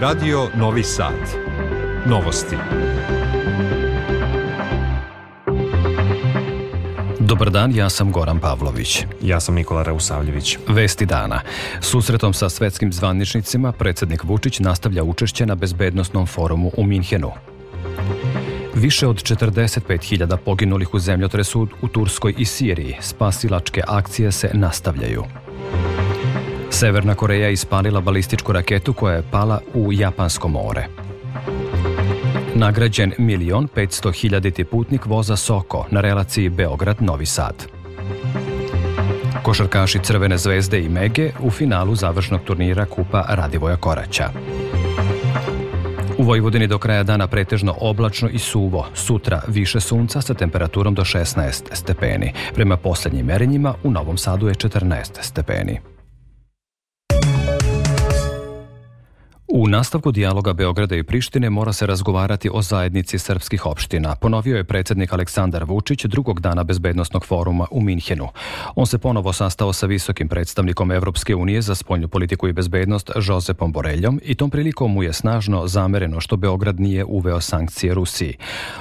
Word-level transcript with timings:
Radio 0.00 0.48
Novi 0.54 0.82
Sad. 0.82 1.12
Novosti. 2.06 2.56
Dobar 7.18 7.50
dan, 7.50 7.74
ja 7.74 7.88
sam 7.88 8.12
Goran 8.12 8.38
Pavlović. 8.38 9.04
Ja 9.22 9.40
sam 9.40 9.54
Nikola 9.54 9.82
Rausavljević. 9.82 10.58
Vesti 10.68 11.06
dana. 11.06 11.40
Susretom 11.80 12.32
sa 12.32 12.48
svetskim 12.48 12.92
zvaničnicima 12.92 13.72
predsednik 13.72 14.24
Vučić 14.24 14.58
nastavlja 14.58 15.04
učešće 15.04 15.46
na 15.46 15.54
bezbednostnom 15.54 16.26
forumu 16.26 16.70
u 16.76 16.84
Minhenu. 16.84 17.32
Više 18.74 19.06
od 19.06 19.16
45.000 19.16 20.36
poginulih 20.36 20.94
u 20.94 20.98
zemljotresu 20.98 21.68
u 21.82 21.88
Turskoj 21.88 22.34
i 22.38 22.44
Siriji. 22.44 22.96
Spasilačke 23.00 23.82
akcije 23.86 24.32
se 24.32 24.50
nastavljaju. 24.54 25.24
Severna 26.70 27.14
Koreja 27.14 27.48
ispalila 27.48 28.00
balističku 28.00 28.52
raketu 28.52 28.92
koja 28.92 29.14
je 29.14 29.22
pala 29.30 29.60
u 29.74 29.92
Japansko 29.92 30.48
more. 30.48 30.86
Nagrađen 32.54 33.12
milion 33.18 33.68
500 33.76 34.12
hiljaditi 34.20 34.64
putnik 34.64 35.06
voza 35.06 35.36
Soko 35.36 35.86
na 35.90 36.00
relaciji 36.00 36.50
Beograd-Novi 36.50 37.24
Sad. 37.24 37.66
Košarkaši 39.42 39.98
Crvene 40.02 40.38
zvezde 40.38 40.80
i 40.80 40.88
Mege 40.88 41.32
u 41.40 41.50
finalu 41.50 41.94
završnog 41.94 42.40
turnira 42.44 42.84
Kupa 42.84 43.24
Radivoja 43.28 43.76
Koraća. 43.76 44.30
U 46.18 46.22
Vojvodini 46.22 46.66
do 46.66 46.78
kraja 46.78 47.02
dana 47.02 47.26
pretežno 47.26 47.74
oblačno 47.80 48.28
i 48.28 48.38
suvo. 48.38 48.86
Sutra 48.94 49.42
više 49.48 49.80
sunca 49.80 50.20
sa 50.20 50.34
temperaturom 50.34 50.94
do 50.94 51.02
16 51.02 51.62
stepeni. 51.72 52.32
Prema 52.54 52.76
poslednjim 52.76 53.26
merenjima 53.26 53.74
u 53.84 53.90
Novom 53.90 54.18
Sadu 54.18 54.48
je 54.48 54.54
14 54.54 55.04
stepeni. 55.20 55.80
U 59.52 59.68
nastavku 59.68 60.12
dijaloga 60.12 60.52
Beograda 60.52 60.96
i 60.96 61.02
Prištine 61.02 61.50
mora 61.50 61.72
se 61.72 61.86
razgovarati 61.86 62.50
o 62.52 62.62
zajednici 62.62 63.18
srpskih 63.18 63.66
opština, 63.66 64.14
ponovio 64.14 64.56
je 64.56 64.64
predsednik 64.64 65.12
Aleksandar 65.12 65.64
Vučić 65.64 66.04
drugog 66.04 66.40
dana 66.40 66.64
bezbednostnog 66.64 67.24
foruma 67.26 67.66
u 67.70 67.80
Minhenu. 67.80 68.28
On 68.74 68.86
se 68.86 68.98
ponovo 68.98 69.32
sastao 69.32 69.72
sa 69.72 69.86
visokim 69.86 70.28
predstavnikom 70.28 70.90
Evropske 70.90 71.34
unije 71.34 71.62
za 71.62 71.74
spoljnu 71.74 72.08
politiku 72.08 72.48
i 72.48 72.52
bezbednost 72.52 73.10
Josepom 73.28 73.72
Boreljom 73.72 74.20
i 74.24 74.34
tom 74.34 74.50
prilikom 74.50 74.92
mu 74.92 75.02
je 75.02 75.12
snažno 75.12 75.66
zamereno 75.66 76.20
što 76.20 76.36
Beograd 76.36 76.80
nije 76.80 77.04
uveo 77.04 77.40
sankcije 77.40 77.94
Rusiji. 77.94 78.36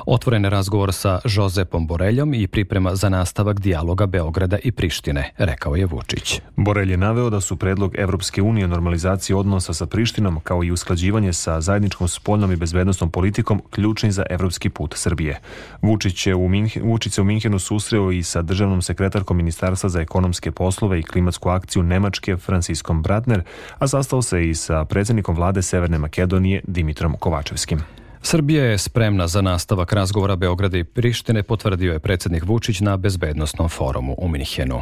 Otvoren 0.05 0.45
razgovor 0.45 0.93
sa 0.93 1.19
Josepom 1.25 1.87
Boreljom 1.87 2.33
i 2.33 2.47
priprema 2.47 2.95
za 2.95 3.09
nastavak 3.09 3.59
dijaloga 3.59 4.05
Beograda 4.05 4.57
i 4.63 4.71
Prištine, 4.71 5.33
rekao 5.37 5.75
je 5.75 5.85
Vučić. 5.85 6.41
Borelj 6.55 6.91
je 6.91 6.97
naveo 6.97 7.29
da 7.29 7.41
su 7.41 7.57
predlog 7.57 7.95
Evropske 7.97 8.41
unije 8.41 8.67
normalizaciji 8.67 9.35
odnosa 9.35 9.73
sa 9.73 9.85
Prištinom 9.85 10.39
kao 10.43 10.58
kao 10.59 10.63
i 10.63 10.71
usklađivanje 10.71 11.33
sa 11.33 11.61
zajedničkom 11.61 12.07
spoljnom 12.07 12.51
i 12.51 12.55
bezbednostnom 12.55 13.11
politikom 13.11 13.61
ključni 13.69 14.11
za 14.11 14.23
evropski 14.29 14.69
put 14.69 14.93
Srbije. 14.95 15.39
Vučić, 15.81 16.27
je 16.27 16.35
u 16.35 16.49
Minhe, 16.49 16.81
Vučić 16.81 17.13
se 17.13 17.21
u 17.21 17.23
Minhenu 17.23 17.59
susreo 17.59 18.11
i 18.11 18.23
sa 18.23 18.41
državnom 18.41 18.81
sekretarkom 18.81 19.37
Ministarstva 19.37 19.89
za 19.89 20.01
ekonomske 20.01 20.51
poslove 20.51 20.99
i 20.99 21.03
klimatsku 21.03 21.49
akciju 21.49 21.83
Nemačke 21.83 22.37
Franciskom 22.37 23.01
Bratner, 23.01 23.43
a 23.79 23.87
sastao 23.87 24.21
se 24.21 24.49
i 24.49 24.55
sa 24.55 24.85
predsednikom 24.85 25.35
vlade 25.35 25.61
Severne 25.61 25.97
Makedonije 25.97 26.61
Dimitrom 26.67 27.15
Kovačevskim. 27.19 27.79
Srbija 28.21 28.63
je 28.63 28.77
spremna 28.77 29.27
za 29.27 29.41
nastavak 29.41 29.93
razgovora 29.93 30.35
Beograda 30.35 30.77
i 30.77 30.83
Prištine, 30.83 31.43
potvrdio 31.43 31.93
je 31.93 31.99
predsednik 31.99 32.43
Vučić 32.43 32.79
na 32.79 32.97
bezbednostnom 32.97 33.69
forumu 33.69 34.15
u 34.17 34.27
Minhenu. 34.27 34.81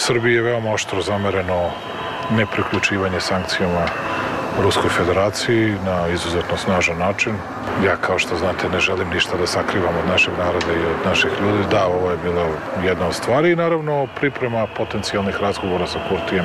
Srbiji 0.00 0.34
je 0.34 0.42
veoma 0.42 0.70
oštro 0.70 1.02
zamereno 1.02 1.70
nepriključivanje 2.30 3.20
sankcijama 3.20 3.86
Ruskoj 4.62 4.90
federaciji 4.90 5.76
na 5.84 6.08
izuzetno 6.08 6.56
snažan 6.56 6.98
način. 6.98 7.32
Ja, 7.84 7.96
kao 7.96 8.18
što 8.18 8.36
znate, 8.36 8.68
ne 8.68 8.80
želim 8.80 9.08
ništa 9.08 9.36
da 9.36 9.46
sakrivam 9.46 9.94
od 10.02 10.08
našeg 10.08 10.34
naroda 10.38 10.72
i 10.72 10.86
od 10.86 11.06
naših 11.06 11.30
ljudi. 11.40 11.64
Da, 11.70 11.86
ovo 11.86 12.10
je 12.10 12.16
bila 12.16 12.46
jedna 12.84 13.06
od 13.06 13.14
stvari 13.14 13.52
i 13.52 13.56
naravno 13.56 14.06
priprema 14.20 14.66
potencijalnih 14.76 15.36
razgovora 15.40 15.86
sa 15.86 15.98
Kurtijem. 16.08 16.44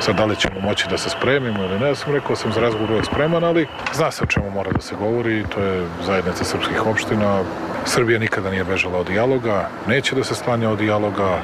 Sad, 0.00 0.16
da 0.16 0.24
li 0.24 0.36
ćemo 0.36 0.60
moći 0.60 0.88
da 0.90 0.98
se 0.98 1.10
spremimo 1.10 1.62
ili 1.62 1.78
ne, 1.78 1.88
ja 1.88 1.94
sam 1.94 2.14
rekao 2.14 2.36
sam 2.36 2.52
za 2.52 2.60
razgovor 2.60 2.90
uvek 2.90 3.04
spreman, 3.04 3.44
ali 3.44 3.66
zna 3.92 4.10
se 4.10 4.24
o 4.24 4.26
čemu 4.26 4.50
mora 4.50 4.70
da 4.70 4.80
se 4.80 4.94
govori. 4.94 5.44
To 5.54 5.60
je 5.60 5.86
zajednica 6.06 6.44
srpskih 6.44 6.86
opština. 6.86 7.42
Srbija 7.84 8.18
nikada 8.18 8.50
nije 8.50 8.64
bežala 8.64 8.98
od 8.98 9.06
dijaloga, 9.06 9.68
neće 9.86 10.14
da 10.14 10.24
se 10.24 10.34
sklanja 10.34 10.70
od 10.70 10.78
dijaloga. 10.78 11.38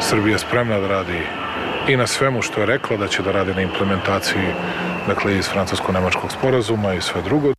Srbija 0.00 0.32
je 0.32 0.38
spremna 0.38 0.78
da 0.78 0.88
radi 0.88 1.22
i 1.88 1.96
na 1.96 2.06
svemu 2.06 2.42
što 2.42 2.60
je 2.60 2.66
rekla 2.66 2.96
da 2.96 3.08
će 3.08 3.22
da 3.22 3.32
radi 3.32 3.54
na 3.54 3.62
implementaciji 3.62 4.54
dakle 5.06 5.38
iz 5.38 5.48
francusko-nemačkog 5.48 6.32
sporazuma 6.38 6.94
i 6.94 7.00
sve 7.00 7.22
drugo. 7.22 7.52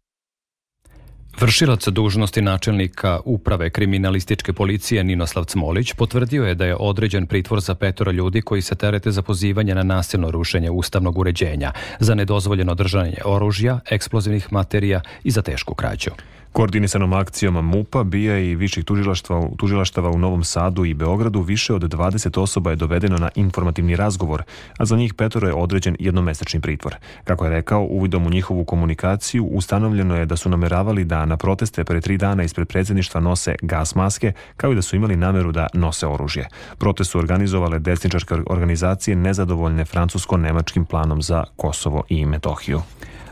Vršilac 1.39 1.87
dužnosti 1.87 2.41
načelnika 2.41 3.19
uprave 3.25 3.69
kriminalističke 3.69 4.53
policije 4.53 5.03
Ninoslav 5.03 5.43
Cmolić 5.43 5.93
potvrdio 5.93 6.45
je 6.45 6.55
da 6.55 6.65
je 6.65 6.75
određen 6.75 7.27
pritvor 7.27 7.59
za 7.59 7.75
petoro 7.75 8.11
ljudi 8.11 8.41
koji 8.41 8.61
se 8.61 8.75
terete 8.75 9.11
za 9.11 9.21
pozivanje 9.21 9.75
na 9.75 9.83
nasilno 9.83 10.31
rušenje 10.31 10.71
ustavnog 10.71 11.17
uređenja, 11.17 11.71
za 11.99 12.15
nedozvoljeno 12.15 12.75
držanje 12.75 13.17
oružja, 13.25 13.79
eksplozivnih 13.89 14.53
materija 14.53 15.01
i 15.23 15.31
za 15.31 15.41
tešku 15.41 15.75
krađu. 15.75 16.11
Koordinisanom 16.55 17.13
akcijom 17.13 17.53
MUPA, 17.53 18.03
BIA 18.03 18.37
i 18.39 18.55
viših 18.55 18.85
tužilaštva, 18.85 19.49
tužilaštava 19.57 20.09
u 20.09 20.17
Novom 20.17 20.43
Sadu 20.43 20.85
i 20.85 20.93
Beogradu 20.93 21.41
više 21.41 21.73
od 21.73 21.81
20 21.81 22.39
osoba 22.39 22.69
je 22.69 22.75
dovedeno 22.75 23.17
na 23.17 23.29
informativni 23.35 23.95
razgovor, 23.95 24.43
a 24.77 24.85
za 24.85 24.95
njih 24.95 25.13
petoro 25.13 25.47
je 25.47 25.53
određen 25.53 25.95
jednomesečni 25.99 26.61
pritvor. 26.61 26.95
Kako 27.23 27.45
je 27.45 27.51
rekao, 27.51 27.81
uvidom 27.81 28.25
u 28.25 28.29
njihovu 28.29 28.65
komunikaciju 28.65 29.45
ustanovljeno 29.45 30.15
je 30.15 30.25
da 30.25 30.35
su 30.35 30.49
nameravali 30.49 31.05
da 31.05 31.25
na 31.25 31.37
proteste 31.37 31.83
pre 31.83 32.01
tri 32.01 32.17
dana 32.17 32.43
ispred 32.43 32.67
predsjedništva 32.67 33.21
nose 33.21 33.55
gas 33.61 33.95
maske, 33.95 34.33
kao 34.57 34.71
i 34.71 34.75
da 34.75 34.81
su 34.81 34.95
imali 34.95 35.15
nameru 35.15 35.51
da 35.51 35.67
nose 35.73 36.07
oružje. 36.07 36.47
Protest 36.77 37.11
su 37.11 37.19
organizovale 37.19 37.79
desničarske 37.79 38.35
organizacije 38.47 39.15
nezadovoljne 39.15 39.85
francusko-nemačkim 39.85 40.85
planom 40.85 41.21
za 41.21 41.43
Kosovo 41.55 42.03
i 42.09 42.25
Metohiju. 42.25 42.81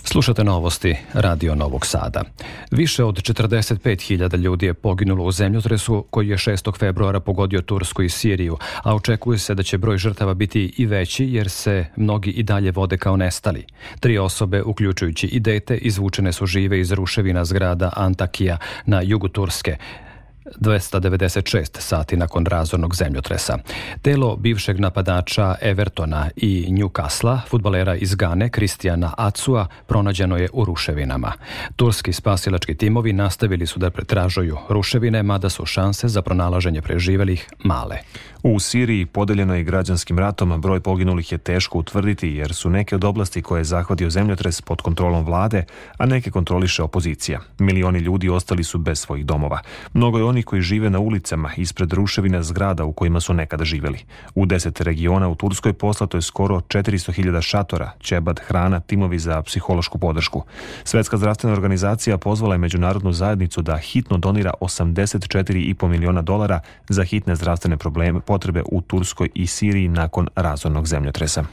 Slušate 0.05 0.43
novosti 0.43 0.95
Radio 1.13 1.55
Novog 1.55 1.85
Sada. 1.85 2.23
Više 2.71 3.03
od 3.03 3.15
45.000 3.15 4.37
ljudi 4.37 4.65
je 4.65 4.73
poginulo 4.73 5.25
u 5.25 5.31
zemljotresu 5.31 6.05
koji 6.09 6.27
je 6.29 6.37
6. 6.37 6.79
februara 6.79 7.19
pogodio 7.19 7.61
Tursku 7.61 8.03
i 8.03 8.09
Siriju, 8.09 8.57
a 8.83 8.95
očekuje 8.95 9.39
se 9.39 9.55
da 9.55 9.63
će 9.63 9.77
broj 9.77 9.97
žrtava 9.97 10.33
biti 10.33 10.73
i 10.77 10.85
veći 10.85 11.25
jer 11.25 11.49
se 11.49 11.85
mnogi 11.95 12.29
i 12.29 12.43
dalje 12.43 12.71
vode 12.71 12.97
kao 12.97 13.17
nestali. 13.17 13.65
Tri 13.99 14.17
osobe, 14.17 14.63
uključujući 14.63 15.27
i 15.27 15.39
dete, 15.39 15.77
izvučene 15.77 16.33
su 16.33 16.45
žive 16.45 16.79
iz 16.79 16.91
ruševina 16.91 17.45
zgrada 17.45 17.93
Antakija 17.95 18.57
na 18.85 19.01
jugu 19.01 19.27
Turske. 19.27 19.77
296 20.45 21.79
sati 21.79 22.17
nakon 22.17 22.45
razornog 22.45 22.95
zemljotresa. 22.95 23.57
Telo 24.01 24.35
bivšeg 24.35 24.79
napadača 24.79 25.55
Evertona 25.61 26.29
i 26.35 26.67
Newcastle, 26.69 27.39
futbalera 27.49 27.95
iz 27.95 28.15
Gane, 28.15 28.49
Kristijana 28.49 29.13
Acua, 29.17 29.67
pronađeno 29.87 30.37
je 30.37 30.49
u 30.53 30.65
ruševinama. 30.65 31.31
Turski 31.75 32.13
spasilački 32.13 32.75
timovi 32.75 33.13
nastavili 33.13 33.67
su 33.67 33.79
da 33.79 33.89
pretražuju 33.89 34.57
ruševine, 34.69 35.23
mada 35.23 35.49
su 35.49 35.65
šanse 35.65 36.07
za 36.07 36.21
pronalaženje 36.21 36.81
preživelih 36.81 37.47
male. 37.63 37.97
U 38.43 38.59
Siriji, 38.59 39.05
podeljenoj 39.05 39.63
građanskim 39.63 40.19
ratom, 40.19 40.61
broj 40.61 40.79
poginulih 40.79 41.31
je 41.31 41.37
teško 41.37 41.79
utvrditi 41.79 42.29
jer 42.29 42.53
su 42.53 42.69
neke 42.69 42.95
od 42.95 43.03
oblasti 43.03 43.41
koje 43.41 43.59
je 43.59 43.63
zahvatio 43.63 44.09
zemljotres 44.09 44.61
pod 44.61 44.81
kontrolom 44.81 45.25
vlade, 45.25 45.65
a 45.97 46.05
neke 46.05 46.31
kontroliše 46.31 46.83
opozicija. 46.83 47.39
Milioni 47.59 47.99
ljudi 47.99 48.29
ostali 48.29 48.63
su 48.63 48.77
bez 48.77 48.99
svojih 48.99 49.25
domova. 49.25 49.59
Mnogo 49.93 50.17
je 50.17 50.23
onih 50.33 50.45
koji 50.45 50.61
žive 50.61 50.89
na 50.89 50.99
ulicama 50.99 51.51
ispred 51.57 51.93
ruševina 51.93 52.43
zgrada 52.43 52.85
u 52.85 52.93
kojima 52.93 53.19
su 53.19 53.33
nekada 53.33 53.65
živeli. 53.65 53.99
U 54.35 54.45
deset 54.45 54.81
regiona 54.81 55.29
u 55.29 55.35
Turskoj 55.35 55.73
poslato 55.73 56.17
je 56.17 56.21
skoro 56.21 56.59
400.000 56.59 57.41
šatora, 57.41 57.91
ćebad, 58.01 58.39
hrana, 58.39 58.79
timovi 58.79 59.19
za 59.19 59.41
psihološku 59.41 59.97
podršku. 59.97 60.43
Svetska 60.83 61.17
zdravstvena 61.17 61.53
organizacija 61.53 62.17
pozvala 62.17 62.55
je 62.55 62.57
međunarodnu 62.65 63.13
zajednicu 63.13 63.61
da 63.61 63.77
hitno 63.77 64.17
donira 64.17 64.53
84,5 64.61 65.87
miliona 65.87 66.21
dolara 66.21 66.59
za 66.89 67.03
hitne 67.03 67.35
zdravstvene 67.35 67.77
probleme 67.77 68.19
potrebe 68.19 68.63
u 68.71 68.81
Turskoj 68.81 69.29
i 69.33 69.47
Siriji 69.47 69.87
nakon 69.87 70.27
razornog 70.35 70.87
zemljotresa. 70.87 71.43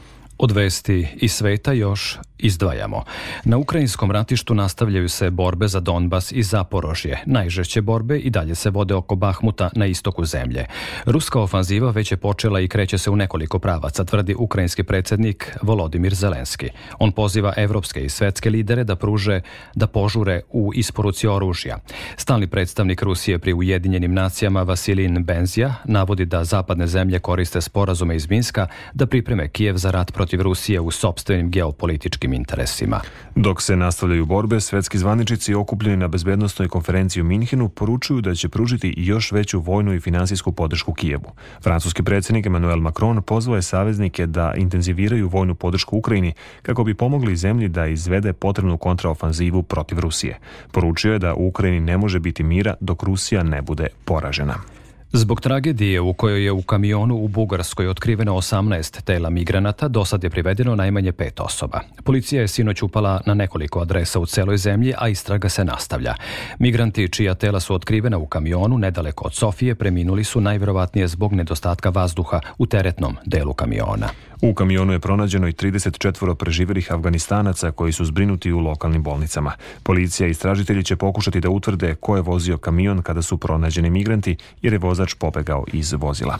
Od 0.43 0.51
vesti 0.51 1.07
i 1.15 1.27
sveta 1.27 1.71
još 1.71 2.17
izdvajamo. 2.41 3.03
Na 3.43 3.57
ukrajinskom 3.57 4.11
ratištu 4.11 4.53
nastavljaju 4.53 5.09
se 5.09 5.29
borbe 5.29 5.67
za 5.67 5.79
Donbas 5.79 6.31
i 6.31 6.43
Zaporožje. 6.43 7.23
Najžešće 7.25 7.81
borbe 7.81 8.17
i 8.17 8.29
dalje 8.29 8.55
se 8.55 8.69
vode 8.69 8.93
oko 8.93 9.15
Bahmuta 9.15 9.69
na 9.75 9.85
istoku 9.85 10.25
zemlje. 10.25 10.65
Ruska 11.05 11.39
ofanziva 11.39 11.91
već 11.91 12.11
je 12.11 12.17
počela 12.17 12.59
i 12.59 12.67
kreće 12.67 12.97
se 12.97 13.09
u 13.09 13.15
nekoliko 13.15 13.59
pravaca, 13.59 14.03
tvrdi 14.03 14.35
ukrajinski 14.37 14.83
predsednik 14.83 15.57
Volodimir 15.61 16.13
Zelenski. 16.13 16.69
On 16.99 17.11
poziva 17.11 17.53
evropske 17.57 18.05
i 18.05 18.09
svetske 18.09 18.49
lidere 18.49 18.83
da 18.83 18.95
pruže, 18.95 19.41
da 19.75 19.87
požure 19.87 20.41
u 20.49 20.71
isporuci 20.75 21.27
oružja. 21.27 21.77
Stalni 22.17 22.47
predstavnik 22.47 23.01
Rusije 23.01 23.39
pri 23.39 23.53
Ujedinjenim 23.53 24.13
nacijama 24.13 24.63
Vasilin 24.63 25.23
Benzija 25.23 25.73
navodi 25.85 26.25
da 26.25 26.43
zapadne 26.43 26.87
zemlje 26.87 27.19
koriste 27.19 27.61
sporazume 27.61 28.15
iz 28.15 28.29
Minska 28.29 28.67
da 28.93 29.05
pripreme 29.05 29.47
Kijev 29.47 29.75
za 29.75 29.91
rat 29.91 30.13
protiv 30.13 30.30
protiv 30.31 30.43
Rusije 30.43 30.79
u 30.79 30.91
sobstvenim 30.91 31.49
geopolitičkim 31.51 32.33
interesima. 32.33 33.01
Dok 33.35 33.61
se 33.61 33.75
nastavljaju 33.75 34.25
borbe, 34.25 34.59
svetski 34.59 34.97
zvaničici 34.97 35.53
okupljeni 35.53 35.97
na 35.97 36.07
bezbednostnoj 36.07 36.69
konferenciji 36.69 37.21
u 37.21 37.25
Minhenu 37.25 37.69
poručuju 37.69 38.21
da 38.21 38.35
će 38.35 38.49
pružiti 38.49 38.93
još 38.97 39.31
veću 39.31 39.59
vojnu 39.59 39.93
i 39.93 39.99
finansijsku 39.99 40.51
podršku 40.51 40.93
Kijevu. 40.93 41.31
Francuski 41.63 42.03
predsjednik 42.03 42.45
Emmanuel 42.45 42.79
Macron 42.79 43.21
pozvao 43.21 43.55
je 43.55 43.61
saveznike 43.61 44.25
da 44.25 44.53
intenziviraju 44.57 45.27
vojnu 45.27 45.55
podršku 45.55 45.97
Ukrajini 45.97 46.33
kako 46.61 46.83
bi 46.83 46.93
pomogli 46.93 47.35
zemlji 47.35 47.67
da 47.67 47.87
izvede 47.87 48.33
potrebnu 48.33 48.77
kontraofanzivu 48.77 49.63
protiv 49.63 49.99
Rusije. 49.99 50.39
Poručio 50.71 51.13
je 51.13 51.19
da 51.19 51.33
u 51.33 51.47
Ukrajini 51.47 51.79
ne 51.79 51.97
može 51.97 52.19
biti 52.19 52.43
mira 52.43 52.75
dok 52.79 53.03
Rusija 53.03 53.43
ne 53.43 53.61
bude 53.61 53.87
poražena. 54.05 54.80
Zbog 55.13 55.41
tragedije 55.41 56.01
u 56.01 56.13
kojoj 56.13 56.43
je 56.43 56.51
u 56.51 56.61
kamionu 56.61 57.15
u 57.15 57.27
Bugarskoj 57.27 57.87
otkriveno 57.87 58.33
18 58.33 59.01
tela 59.01 59.29
migranata, 59.29 59.87
do 59.87 60.05
sad 60.05 60.23
je 60.23 60.29
privedeno 60.29 60.75
najmanje 60.75 61.11
pet 61.11 61.39
osoba. 61.39 61.79
Policija 62.03 62.41
je 62.41 62.47
sinoć 62.47 62.81
upala 62.81 63.21
na 63.25 63.33
nekoliko 63.33 63.79
adresa 63.79 64.19
u 64.19 64.25
celoj 64.25 64.57
zemlji, 64.57 64.93
a 64.97 65.07
istraga 65.07 65.49
se 65.49 65.65
nastavlja. 65.65 66.15
Migranti 66.59 67.09
čija 67.09 67.35
tela 67.35 67.59
su 67.59 67.75
otkrivena 67.75 68.17
u 68.17 68.25
kamionu 68.25 68.77
nedaleko 68.77 69.25
od 69.25 69.33
Sofije 69.33 69.75
preminuli 69.75 70.23
su 70.23 70.41
najverovatnije 70.41 71.07
zbog 71.07 71.33
nedostatka 71.33 71.89
vazduha 71.89 72.39
u 72.57 72.65
teretnom 72.65 73.17
delu 73.25 73.53
kamiona. 73.53 74.09
U 74.41 74.53
kamionu 74.53 74.93
je 74.93 74.99
pronađeno 74.99 75.47
i 75.47 75.51
34 75.51 76.35
preživjelih 76.35 76.91
Afganistanaca 76.91 77.71
koji 77.71 77.91
su 77.91 78.05
zbrinuti 78.05 78.51
u 78.51 78.59
lokalnim 78.59 79.03
bolnicama. 79.03 79.51
Policija 79.83 80.27
i 80.27 80.31
istražitelji 80.31 80.83
će 80.83 80.95
pokušati 80.95 81.39
da 81.39 81.49
utvrde 81.49 81.95
ko 81.95 82.15
je 82.15 82.21
vozio 82.21 82.57
kamion 82.57 83.01
kada 83.01 83.21
su 83.21 83.37
pronađeni 83.37 83.89
migranti 83.89 84.37
jer 84.61 84.73
je 84.73 84.79
vozač 84.79 85.13
pobegao 85.13 85.65
iz 85.73 85.93
vozila. 85.93 86.37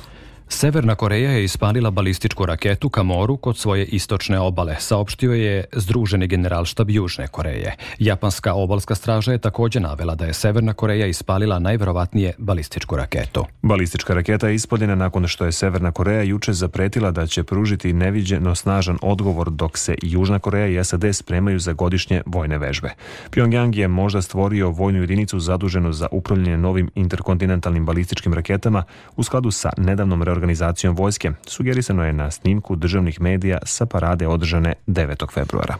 Severna 0.53 0.95
Koreja 0.95 1.31
je 1.31 1.44
ispalila 1.44 1.92
balističku 1.92 2.45
raketu 2.45 2.89
ka 2.89 3.03
moru 3.03 3.38
kod 3.38 3.57
svoje 3.57 3.86
istočne 3.86 4.39
obale, 4.39 4.75
saopštio 4.80 5.33
je 5.33 5.65
Združeni 5.74 6.27
generalštab 6.27 6.89
Južne 6.89 7.27
Koreje. 7.27 7.75
Japanska 8.00 8.53
obalska 8.53 8.95
straža 8.95 9.31
je 9.31 9.38
takođe 9.38 9.80
navela 9.80 10.15
da 10.15 10.25
je 10.25 10.33
Severna 10.33 10.74
Koreja 10.74 11.07
ispalila 11.07 11.59
najverovatnije 11.59 12.33
balističku 12.38 12.95
raketu. 12.95 13.45
Balistička 13.62 14.13
raketa 14.13 14.48
je 14.48 14.56
ispaljena 14.56 14.95
nakon 14.95 15.27
što 15.27 15.45
je 15.45 15.51
Severna 15.51 15.92
Koreja 15.92 16.24
juče 16.24 16.54
zapretila 16.54 17.12
da 17.12 17.27
će 17.27 17.44
pružiti 17.44 17.94
neviđeno 17.94 18.56
snažan 18.56 18.97
odgovor 19.01 19.50
dok 19.50 19.77
se 19.77 19.95
Južna 20.01 20.39
Koreja 20.39 20.68
i 20.68 20.83
SAD 20.83 21.15
spremaju 21.15 21.59
za 21.59 21.74
godišnje 21.74 22.21
vojne 22.25 22.57
vežbe. 22.57 22.89
Pyongyang 23.30 23.75
je 23.75 23.88
možda 23.88 24.21
stvorio 24.21 24.69
vojnu 24.69 25.00
jedinicu 25.00 25.39
zaduženu 25.39 25.94
za 25.94 26.07
upravljanje 26.12 26.57
novim 26.57 26.92
interkontinentalnim 26.95 27.86
balističkim 27.86 28.33
raketama 28.33 28.83
u 29.15 29.24
skladu 29.24 29.51
sa 29.51 29.69
nedavnom 29.77 30.24
reorganizacijom 30.24 30.41
organizacijom 30.42 30.96
vojske, 30.96 31.32
sugerisano 31.48 32.04
je 32.04 32.14
na 32.14 32.32
snimku 32.32 32.76
državnih 32.76 33.22
medija 33.22 33.58
sa 33.64 33.86
parade 33.86 34.28
održane 34.28 34.74
9. 34.88 35.34
februara. 35.34 35.76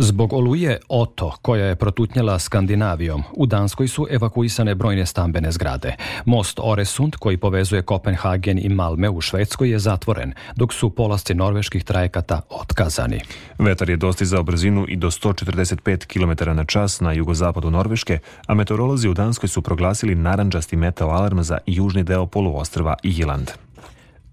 Zbog 0.00 0.32
oluje 0.32 0.78
Oto, 0.88 1.34
koja 1.42 1.66
je 1.66 1.76
protutnjala 1.76 2.38
Skandinavijom, 2.38 3.22
u 3.32 3.46
Danskoj 3.46 3.88
su 3.88 4.06
evakuisane 4.10 4.74
brojne 4.74 5.06
stambene 5.06 5.52
zgrade. 5.52 5.94
Most 6.24 6.60
Oresund, 6.62 7.16
koji 7.16 7.36
povezuje 7.36 7.82
Kopenhagen 7.82 8.58
i 8.58 8.68
Malme 8.68 9.10
u 9.10 9.20
Švedskoj, 9.20 9.70
je 9.70 9.78
zatvoren, 9.78 10.32
dok 10.56 10.72
su 10.72 10.90
polasci 10.90 11.34
norveških 11.34 11.84
trajekata 11.84 12.40
otkazani. 12.50 13.20
Vetar 13.58 13.90
je 13.90 13.96
dostizao 13.96 14.42
brzinu 14.42 14.86
i 14.88 14.96
do 14.96 15.10
145 15.10 16.06
km 16.06 16.56
na 16.56 16.64
čas 16.64 17.00
na 17.00 17.12
jugozapadu 17.12 17.70
Norveške, 17.70 18.18
a 18.46 18.54
meteorolozi 18.54 19.08
u 19.08 19.14
Danskoj 19.14 19.48
su 19.48 19.62
proglasili 19.62 20.14
naranđasti 20.14 20.76
meteo 20.76 21.08
alarm 21.08 21.42
za 21.42 21.58
južni 21.66 22.02
deo 22.02 22.26
poluostrva 22.26 22.94
Iland. 23.02 23.50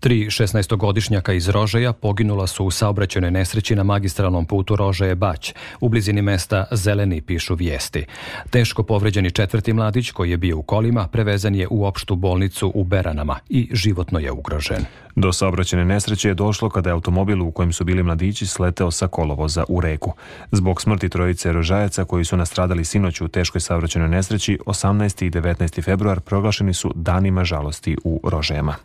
Tri 0.05 0.25
16-godišnjaka 0.25 1.33
iz 1.33 1.49
Rožeja 1.49 1.93
poginula 1.93 2.47
su 2.47 2.65
u 2.65 2.71
saobraćenoj 2.71 3.31
nesreći 3.31 3.75
na 3.75 3.83
magistralnom 3.83 4.45
putu 4.45 4.75
Rožeje-Bać. 4.75 5.53
U 5.79 5.89
blizini 5.89 6.21
mesta 6.21 6.65
Zeleni 6.71 7.21
pišu 7.21 7.55
vijesti. 7.55 8.05
Teško 8.49 8.83
povređeni 8.83 9.31
četvrti 9.31 9.73
mladić 9.73 10.11
koji 10.11 10.31
je 10.31 10.37
bio 10.37 10.57
u 10.57 10.61
kolima 10.61 11.07
prevezan 11.07 11.55
je 11.55 11.67
u 11.71 11.85
opštu 11.85 12.15
bolnicu 12.15 12.71
u 12.75 12.83
Beranama 12.83 13.39
i 13.49 13.69
životno 13.71 14.19
je 14.19 14.31
ugrožen. 14.31 14.85
Do 15.15 15.33
saobraćene 15.33 15.85
nesreće 15.85 16.27
je 16.27 16.33
došlo 16.33 16.69
kada 16.69 16.89
je 16.89 16.93
automobil 16.93 17.41
u 17.41 17.51
kojem 17.51 17.73
su 17.73 17.83
bili 17.83 18.03
mladići 18.03 18.47
sleteo 18.47 18.91
sa 18.91 19.07
kolovoza 19.07 19.63
u 19.67 19.81
reku. 19.81 20.13
Zbog 20.51 20.81
smrti 20.81 21.09
trojice 21.09 21.51
rožajaca 21.51 22.05
koji 22.05 22.25
su 22.25 22.37
nastradali 22.37 22.85
sinoć 22.85 23.21
u 23.21 23.27
teškoj 23.27 23.61
saobraćenoj 23.61 24.09
nesreći, 24.09 24.59
18. 24.65 25.25
i 25.25 25.31
19. 25.31 25.83
februar 25.83 26.19
proglašeni 26.19 26.73
su 26.73 26.91
danima 26.95 27.43
žalosti 27.43 27.97
u 28.03 28.21
Rožejama. 28.23 28.75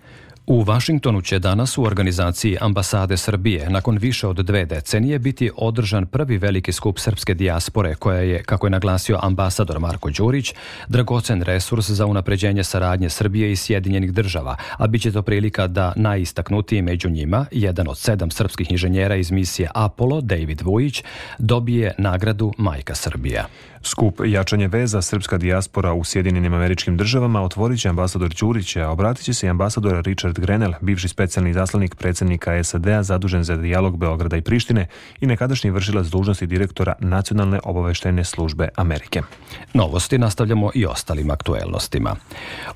U 0.47 0.63
Vašingtonu 0.63 1.21
će 1.23 1.39
danas 1.39 1.79
u 1.79 1.83
organizaciji 1.83 2.57
ambasade 2.61 3.17
Srbije 3.17 3.71
nakon 3.71 3.99
više 3.99 4.27
od 4.27 4.37
dve 4.37 4.65
decenije 4.65 5.19
biti 5.19 5.51
održan 5.57 6.07
prvi 6.07 6.39
veliki 6.39 6.73
skup 6.73 6.99
srpske 6.99 7.35
dijaspore 7.35 7.95
koja 7.95 8.21
je, 8.21 8.43
kako 8.43 8.67
je 8.67 8.71
naglasio 8.71 9.19
ambasador 9.23 9.79
Marko 9.79 10.11
Đurić, 10.11 10.55
dragocen 10.89 11.43
resurs 11.43 11.91
za 11.91 12.07
unapređenje 12.07 12.65
saradnje 12.65 13.11
Srbije 13.11 13.53
i 13.53 13.57
Sjedinjenih 13.57 14.13
država, 14.13 14.57
a 14.77 14.87
bit 14.87 15.03
će 15.03 15.13
to 15.13 15.23
prilika 15.23 15.67
da 15.67 15.93
najistaknutiji 15.97 16.83
među 16.83 17.11
njima, 17.11 17.47
jedan 17.51 17.89
od 17.89 17.99
sedam 17.99 18.31
srpskih 18.31 18.71
inženjera 18.71 19.17
iz 19.17 19.31
misije 19.31 19.69
Apollo, 19.75 20.21
David 20.21 20.63
Vujić, 20.63 21.03
dobije 21.39 21.95
nagradu 21.99 22.53
Majka 22.59 22.95
Srbija. 22.95 23.47
Skup 23.83 24.21
jačanje 24.25 24.69
veza 24.69 25.03
srpska 25.03 25.39
dijaspora 25.39 25.93
u 25.93 26.05
Sjedinjenim 26.05 26.55
američkim 26.55 26.97
državama 26.97 27.43
otvorit 27.43 27.81
će 27.81 27.89
ambasador 27.89 28.35
Ćurić, 28.35 28.77
a 28.77 28.91
obratit 28.91 29.25
će 29.25 29.35
se 29.35 29.47
i 29.47 29.51
ambasador 29.51 30.03
Richard 30.05 30.30
Grenell, 30.39 30.75
bivši 30.81 31.09
specijalni 31.09 31.53
zaslanik 31.53 31.95
predsednika 31.95 32.65
SAD-a 32.65 33.03
zadužen 33.03 33.45
za 33.45 33.57
dijalog 33.57 33.99
Beograda 33.99 34.37
i 34.37 34.43
Prištine 34.43 34.87
i 35.21 35.27
nekadašnji 35.27 35.71
vršilac 35.71 36.07
dužnosti 36.07 36.47
direktora 36.47 36.95
Nacionalne 36.99 37.61
obaveštene 37.65 38.25
službe 38.25 38.69
Amerike. 38.77 39.23
Novosti 39.75 40.19
nastavljamo 40.19 40.71
i 40.75 40.87
ostalim 40.87 41.31
aktuelnostima. 41.31 42.17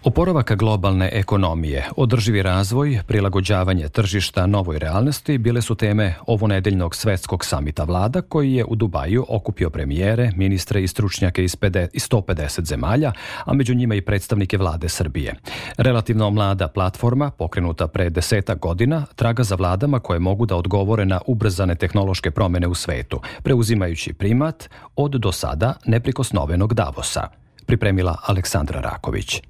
Oporavak 0.05 0.53
globalne 0.53 1.11
ekonomije, 1.13 1.89
održivi 1.97 2.43
razvoj, 2.43 3.01
prilagođavanje 3.07 3.89
tržišta 3.89 4.47
novoj 4.47 4.79
realnosti 4.79 5.39
bile 5.39 5.63
su 5.63 5.75
teme 5.75 6.15
ovonedeljnog 6.27 6.97
svetskog 6.97 7.45
samita 7.45 7.85
vlada 7.85 8.23
koji 8.23 8.53
je 8.53 8.65
u 8.65 8.75
Dubaju 8.75 9.27
okupio 9.29 9.71
premijere, 9.71 10.33
ministre 10.37 10.83
i 10.83 10.89
stručnjake 10.89 11.45
iz 11.45 11.57
150 11.57 12.65
zemalja, 12.65 13.13
a 13.45 13.53
među 13.53 13.75
njima 13.75 13.95
i 13.95 14.01
predstavnike 14.01 14.59
vlade 14.59 14.89
Srbije. 14.89 15.35
Relativno 15.77 16.31
mlada 16.31 16.69
platforma, 16.69 17.31
pokrenuta 17.45 17.89
pre 17.89 18.11
deseta 18.11 18.55
godina, 18.55 19.05
traga 19.17 19.43
za 19.43 19.55
vladama 19.55 20.01
koje 20.01 20.19
mogu 20.19 20.47
da 20.47 20.57
odgovore 20.57 21.05
na 21.05 21.21
ubrzane 21.27 21.75
tehnološke 21.75 22.31
promene 22.31 22.67
u 22.67 22.75
svetu, 22.75 23.21
preuzimajući 23.43 24.13
primat 24.13 24.69
od 24.97 25.13
do 25.21 25.33
sada 25.33 25.75
neprikosnovenog 25.85 26.75
Davosa, 26.75 27.29
pripremila 27.67 28.17
Aleksandra 28.27 28.81
Raković. 28.81 29.43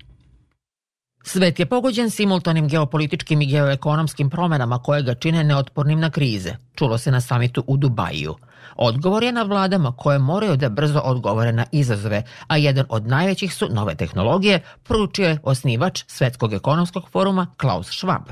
Svet 1.22 1.58
je 1.60 1.66
pogođen 1.66 2.10
simultanim 2.10 2.68
geopolitičkim 2.68 3.42
i 3.42 3.46
geoekonomskim 3.46 4.30
promenama 4.30 4.78
koje 4.78 5.02
ga 5.02 5.14
čine 5.14 5.44
neotpornim 5.44 6.00
na 6.00 6.10
krize, 6.10 6.56
čulo 6.74 6.98
se 6.98 7.10
na 7.10 7.20
samitu 7.20 7.64
u 7.66 7.76
Dubaju. 7.76 8.34
Odgovor 8.76 9.22
je 9.22 9.32
na 9.32 9.42
vladama 9.42 9.92
koje 9.96 10.18
moraju 10.18 10.56
da 10.56 10.68
brzo 10.68 11.00
odgovore 11.04 11.52
na 11.52 11.64
izazove, 11.72 12.22
a 12.46 12.56
jedan 12.56 12.86
od 12.88 13.06
najvećih 13.06 13.54
su 13.54 13.68
nove 13.70 13.94
tehnologije, 13.94 14.60
poručio 14.82 15.28
je 15.28 15.38
osnivač 15.42 16.04
Svetskog 16.06 16.52
ekonomskog 16.52 17.08
foruma 17.12 17.46
Klaus 17.56 17.86
Schwab. 17.86 18.22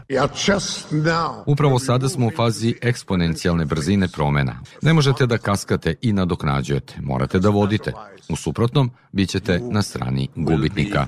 Upravo 1.46 1.78
sada 1.78 2.08
smo 2.08 2.26
u 2.26 2.30
fazi 2.36 2.74
eksponencijalne 2.82 3.64
brzine 3.64 4.08
promena. 4.08 4.60
Ne 4.82 4.92
možete 4.92 5.26
da 5.26 5.38
kaskate 5.38 5.94
i 6.02 6.12
nadoknađujete, 6.12 6.94
morate 7.02 7.38
da 7.38 7.48
vodite. 7.48 7.92
U 8.28 8.36
suprotnom, 8.36 8.90
bit 9.12 9.30
ćete 9.30 9.60
na 9.70 9.82
strani 9.82 10.28
gubitnika. 10.36 11.06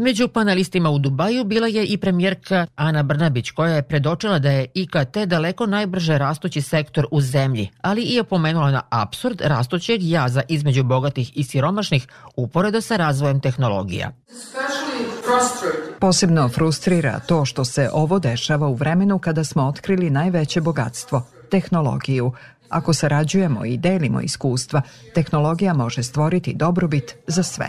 Među 0.00 0.28
panelistima 0.28 0.90
u 0.90 0.98
Dubaju 0.98 1.44
bila 1.44 1.66
je 1.66 1.84
i 1.84 1.96
premijerka 1.96 2.66
Ana 2.76 3.02
Brnabić 3.02 3.50
koja 3.50 3.74
je 3.74 3.82
predočila 3.82 4.38
da 4.38 4.50
je 4.50 4.66
IKT 4.74 5.16
daleko 5.26 5.66
najbrže 5.66 6.18
rastući 6.18 6.62
sektor 6.62 7.06
u 7.10 7.20
zemlji, 7.20 7.68
ali 7.80 8.02
i 8.02 8.20
opomenula 8.20 8.70
na 8.70 8.82
absurd 8.90 9.40
rastućeg 9.40 10.02
jaza 10.02 10.42
između 10.48 10.82
bogatih 10.82 11.36
i 11.38 11.44
siromašnih 11.44 12.06
uporedo 12.36 12.80
sa 12.80 12.96
razvojem 12.96 13.40
tehnologija. 13.40 14.12
Posebno 15.98 16.48
frustrira 16.48 17.18
to 17.18 17.44
što 17.44 17.64
se 17.64 17.90
ovo 17.92 18.18
dešava 18.18 18.68
u 18.68 18.74
vremenu 18.74 19.18
kada 19.18 19.44
smo 19.44 19.66
otkrili 19.66 20.10
najveće 20.10 20.60
bogatstvo, 20.60 21.22
tehnologiju. 21.50 22.32
Ako 22.68 22.92
sarađujemo 22.92 23.64
i 23.64 23.76
delimo 23.76 24.20
iskustva, 24.20 24.82
tehnologija 25.14 25.74
može 25.74 26.02
stvoriti 26.02 26.54
dobrobit 26.54 27.14
za 27.26 27.42
sve. 27.42 27.66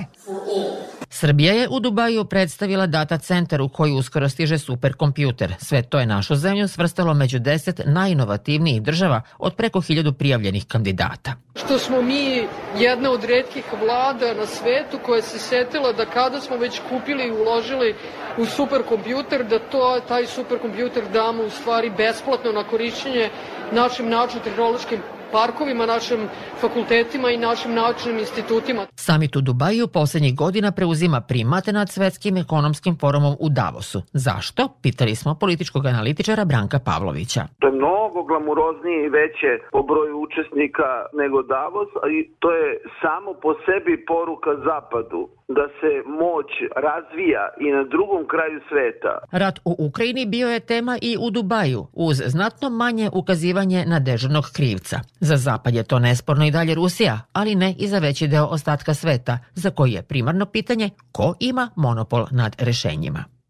Srbija 1.13 1.53
je 1.53 1.67
u 1.69 1.79
Dubaju 1.79 2.25
predstavila 2.25 2.87
data 2.87 3.17
centar 3.17 3.61
u 3.61 3.69
koji 3.69 3.91
uskoro 3.91 4.29
stiže 4.29 4.57
superkompjuter. 4.57 5.53
Sve 5.59 5.81
to 5.81 5.99
je 5.99 6.05
našu 6.05 6.35
zemlju 6.35 6.67
svrstalo 6.67 7.13
među 7.13 7.39
deset 7.39 7.81
najinovativnijih 7.85 8.81
država 8.81 9.21
od 9.37 9.55
preko 9.55 9.81
hiljadu 9.81 10.13
prijavljenih 10.13 10.65
kandidata. 10.67 11.33
Što 11.55 11.79
smo 11.79 12.01
mi 12.01 12.47
jedna 12.77 13.11
od 13.11 13.23
redkih 13.23 13.65
vlada 13.83 14.33
na 14.33 14.45
svetu 14.45 14.99
koja 15.05 15.21
se 15.21 15.39
setila 15.39 15.91
da 15.91 16.05
kada 16.05 16.41
smo 16.41 16.57
već 16.57 16.81
kupili 16.89 17.23
i 17.27 17.31
uložili 17.31 17.95
u 18.37 18.45
superkompjuter, 18.45 19.43
da 19.43 19.59
to, 19.59 19.99
taj 20.07 20.25
superkompjuter 20.25 21.03
damo 21.13 21.43
u 21.43 21.49
stvari 21.49 21.91
besplatno 21.97 22.51
na 22.51 22.63
korišćenje 22.63 23.29
našim 23.71 24.09
naučno-tehnološkim 24.09 24.99
parkovima, 25.31 25.85
našim 25.85 26.19
fakultetima 26.61 27.29
i 27.29 27.37
našim 27.37 27.73
naučnim 27.73 28.17
institutima. 28.19 28.85
Samit 28.95 29.35
u 29.35 29.41
Dubaju 29.41 29.87
poslednjih 29.87 30.35
godina 30.35 30.71
preuzima 30.71 31.21
primate 31.21 31.73
nad 31.73 31.89
svetskim 31.89 32.37
ekonomskim 32.37 32.97
forumom 32.97 33.35
u 33.39 33.49
Davosu. 33.49 34.01
Zašto? 34.13 34.69
Pitali 34.81 35.15
smo 35.15 35.35
političkog 35.35 35.85
analitičara 35.85 36.45
Branka 36.45 36.79
Pavlovića. 36.79 37.41
To 37.59 37.67
je 37.67 37.73
mnogo 37.73 38.23
glamuroznije 38.23 39.05
i 39.05 39.09
veće 39.09 39.51
po 39.71 39.83
broju 39.83 40.15
učesnika 40.25 40.89
nego 41.13 41.37
Davos, 41.43 41.89
a 42.03 42.05
to 42.39 42.51
je 42.51 42.67
samo 43.01 43.33
po 43.43 43.51
sebi 43.65 44.05
poruka 44.05 44.51
Zapadu 44.67 45.21
da 45.57 45.65
se 45.79 45.91
moć 46.23 46.49
razvija 46.87 47.43
i 47.59 47.71
na 47.71 47.83
drugom 47.83 48.27
kraju 48.27 48.59
sveta. 48.69 49.13
Rat 49.31 49.59
u 49.65 49.75
Ukrajini 49.87 50.25
bio 50.25 50.47
je 50.49 50.59
tema 50.59 50.97
i 51.01 51.17
u 51.25 51.29
Dubaju, 51.31 51.87
uz 51.93 52.17
znatno 52.25 52.69
manje 52.69 53.09
ukazivanje 53.13 53.85
na 53.87 53.99
dežurnog 53.99 54.45
krivca. 54.55 54.99
Za 55.23 55.37
Zapad 55.37 55.73
je 55.73 55.83
to 55.83 55.99
nesporno 55.99 56.45
i 56.45 56.51
dalje 56.51 56.75
Rusija, 56.75 57.19
ali 57.33 57.55
ne 57.55 57.75
i 57.77 57.87
za 57.87 57.99
veći 57.99 58.27
deo 58.27 58.45
ostatka 58.45 58.93
sveta, 58.93 59.39
za 59.55 59.69
koji 59.69 59.91
je 59.91 60.01
primarno 60.01 60.45
pitanje 60.45 60.89
ko 61.11 61.33
ima 61.39 61.69
monopol 61.75 62.27
nad 62.31 62.55
rešenjima. 62.59 63.40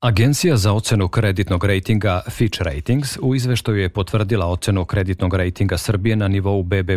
Agencija 0.00 0.56
za 0.56 0.72
ocenu 0.72 1.08
kreditnog 1.08 1.64
rejtinga 1.64 2.20
Fitch 2.30 2.62
Ratings 2.62 3.18
u 3.22 3.34
izveštaju 3.34 3.78
je 3.78 3.88
potvrdila 3.88 4.46
ocenu 4.46 4.84
kreditnog 4.84 5.34
rejtinga 5.34 5.78
Srbije 5.78 6.16
na 6.16 6.28
nivou 6.28 6.62
BB+, 6.62 6.90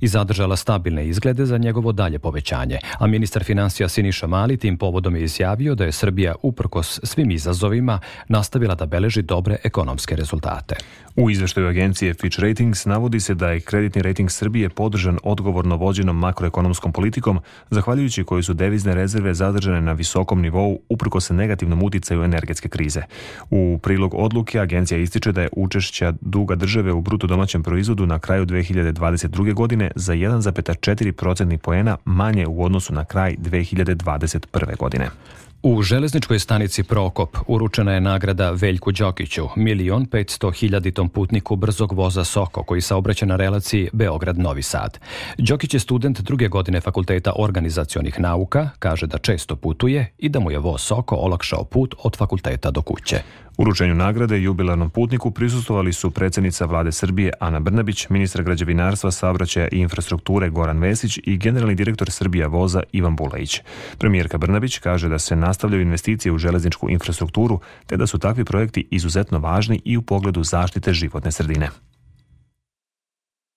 i 0.00 0.08
zadržala 0.08 0.56
stabilne 0.56 1.08
izglede 1.08 1.46
za 1.46 1.58
njegovo 1.58 1.92
dalje 1.92 2.18
povećanje, 2.18 2.78
a 2.98 3.06
ministar 3.06 3.44
financija 3.44 3.88
Siniša 3.88 4.26
Mali 4.26 4.56
tim 4.56 4.78
povodom 4.78 5.16
je 5.16 5.24
izjavio 5.24 5.74
da 5.74 5.84
je 5.84 5.92
Srbija 5.92 6.34
uprkos 6.42 7.00
svim 7.02 7.30
izazovima 7.30 8.00
nastavila 8.28 8.74
da 8.74 8.86
beleži 8.86 9.22
dobre 9.22 9.56
ekonomske 9.64 10.16
rezultate. 10.16 10.76
U 11.16 11.30
izveštaju 11.30 11.68
agencije 11.68 12.14
Fitch 12.14 12.40
Ratings 12.40 12.84
navodi 12.84 13.20
se 13.20 13.34
da 13.34 13.50
je 13.50 13.60
kreditni 13.60 14.02
rejting 14.02 14.30
Srbije 14.30 14.68
podržan 14.68 15.18
odgovorno 15.22 15.76
vođenom 15.76 16.18
makroekonomskom 16.18 16.92
politikom, 16.92 17.40
zahvaljujući 17.70 18.24
koji 18.24 18.42
su 18.42 18.54
devizne 18.54 18.94
rezerve 18.94 19.34
zadržane 19.34 19.80
na 19.80 19.92
visokom 19.92 20.40
nivou 20.40 20.78
uprkos 20.88 21.30
negativnom 21.30 21.82
uticaju 21.82 22.25
energetske 22.26 22.68
krize. 22.68 23.02
U 23.50 23.78
prilog 23.82 24.14
odluke 24.14 24.60
agencija 24.60 24.98
ističe 24.98 25.32
da 25.32 25.42
je 25.42 25.48
učešća 25.56 26.12
duga 26.20 26.54
države 26.54 26.92
u 26.92 27.00
bruto 27.00 27.26
domaćem 27.26 27.62
proizvodu 27.62 28.06
na 28.06 28.18
kraju 28.18 28.46
2022. 28.46 29.54
godine 29.54 29.90
za 29.94 30.12
1,4 30.12 31.12
procentnih 31.12 31.60
poena 31.60 31.96
manje 32.04 32.46
u 32.46 32.64
odnosu 32.64 32.94
na 32.94 33.04
kraj 33.04 33.36
2021. 33.36 34.76
godine. 34.76 35.10
U 35.62 35.82
železničkoj 35.82 36.38
stanici 36.38 36.82
Prokop 36.82 37.36
uručena 37.46 37.92
je 37.92 38.00
nagrada 38.00 38.50
Veljku 38.50 38.92
Đokiću, 38.92 39.48
milion 39.56 40.06
500 40.06 40.54
hiljaditom 40.54 41.08
putniku 41.08 41.56
brzog 41.56 41.92
voza 41.92 42.24
Soko 42.24 42.62
koji 42.62 42.80
saobraća 42.80 43.26
na 43.26 43.36
relaciji 43.36 43.90
Beograd-Novi 43.92 44.62
Sad. 44.62 44.98
Đokić 45.38 45.74
je 45.74 45.80
student 45.80 46.20
druge 46.20 46.48
godine 46.48 46.80
Fakulteta 46.80 47.32
organizacionih 47.36 48.20
nauka, 48.20 48.70
kaže 48.78 49.06
da 49.06 49.18
često 49.18 49.56
putuje 49.56 50.12
i 50.18 50.28
da 50.28 50.40
mu 50.40 50.50
je 50.50 50.58
voz 50.58 50.80
Soko 50.80 51.16
olakšao 51.16 51.64
put 51.64 51.94
od 52.02 52.16
fakulteta 52.16 52.70
do 52.70 52.82
kuće. 52.82 53.22
Uručenju 53.58 53.94
nagrade 53.94 54.42
jubilarnom 54.42 54.90
putniku 54.90 55.30
prisustovali 55.30 55.92
su 55.92 56.10
predsednica 56.10 56.64
vlade 56.64 56.92
Srbije 56.92 57.32
Ana 57.40 57.60
Brnabić, 57.60 58.08
ministar 58.08 58.42
građevinarstva, 58.42 59.10
saobraćaja 59.10 59.68
i 59.72 59.78
infrastrukture 59.78 60.50
Goran 60.50 60.78
Vesić 60.78 61.18
i 61.24 61.36
generalni 61.36 61.74
direktor 61.74 62.10
Srbija 62.10 62.46
voza 62.46 62.82
Ivan 62.92 63.16
Bulajić. 63.16 63.60
Premijerka 63.98 64.38
Brnabić 64.38 64.78
kaže 64.78 65.08
da 65.08 65.18
se 65.18 65.36
nastavljaju 65.36 65.82
investicije 65.82 66.32
u 66.32 66.38
železničku 66.38 66.90
infrastrukturu, 66.90 67.60
te 67.86 67.96
da 67.96 68.06
su 68.06 68.18
takvi 68.18 68.44
projekti 68.44 68.88
izuzetno 68.90 69.38
važni 69.38 69.80
i 69.84 69.96
u 69.96 70.02
pogledu 70.02 70.44
zaštite 70.44 70.92
životne 70.92 71.32
sredine. 71.32 71.68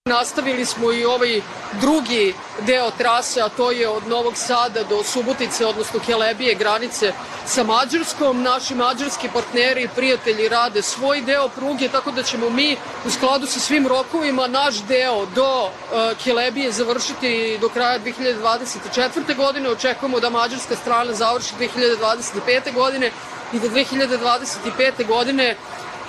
Nastavili 0.09 0.65
smo 0.65 0.91
i 0.91 1.05
ovaj 1.05 1.41
drugi 1.81 2.33
deo 2.65 2.91
trase, 2.97 3.41
a 3.41 3.49
to 3.49 3.71
je 3.71 3.89
od 3.89 4.07
Novog 4.07 4.37
Sada 4.37 4.83
do 4.83 5.03
Subotice, 5.03 5.65
odnosno 5.65 5.99
Kelebije, 6.05 6.55
granice 6.55 7.13
sa 7.45 7.63
Mađarskom. 7.63 8.41
Naši 8.41 8.75
mađarski 8.75 9.29
partneri 9.33 9.83
i 9.83 9.87
prijatelji 9.95 10.49
rade 10.49 10.81
svoj 10.81 11.21
deo 11.21 11.47
pruge, 11.49 11.89
tako 11.89 12.11
da 12.11 12.23
ćemo 12.23 12.49
mi 12.49 12.77
u 13.05 13.09
skladu 13.09 13.47
sa 13.47 13.59
svim 13.59 13.87
rokovima 13.87 14.47
naš 14.47 14.81
deo 14.81 15.25
do 15.25 15.65
uh, 15.65 16.17
Kelebije 16.23 16.71
završiti 16.71 17.57
do 17.61 17.69
kraja 17.69 17.99
2024. 17.99 19.35
godine. 19.37 19.69
Očekujemo 19.69 20.19
da 20.19 20.29
mađarska 20.29 20.75
strana 20.75 21.13
završi 21.13 21.53
2025. 21.59 22.73
godine 22.73 23.11
i 23.53 23.59
da 23.59 23.67
2025. 23.67 25.07
godine 25.07 25.55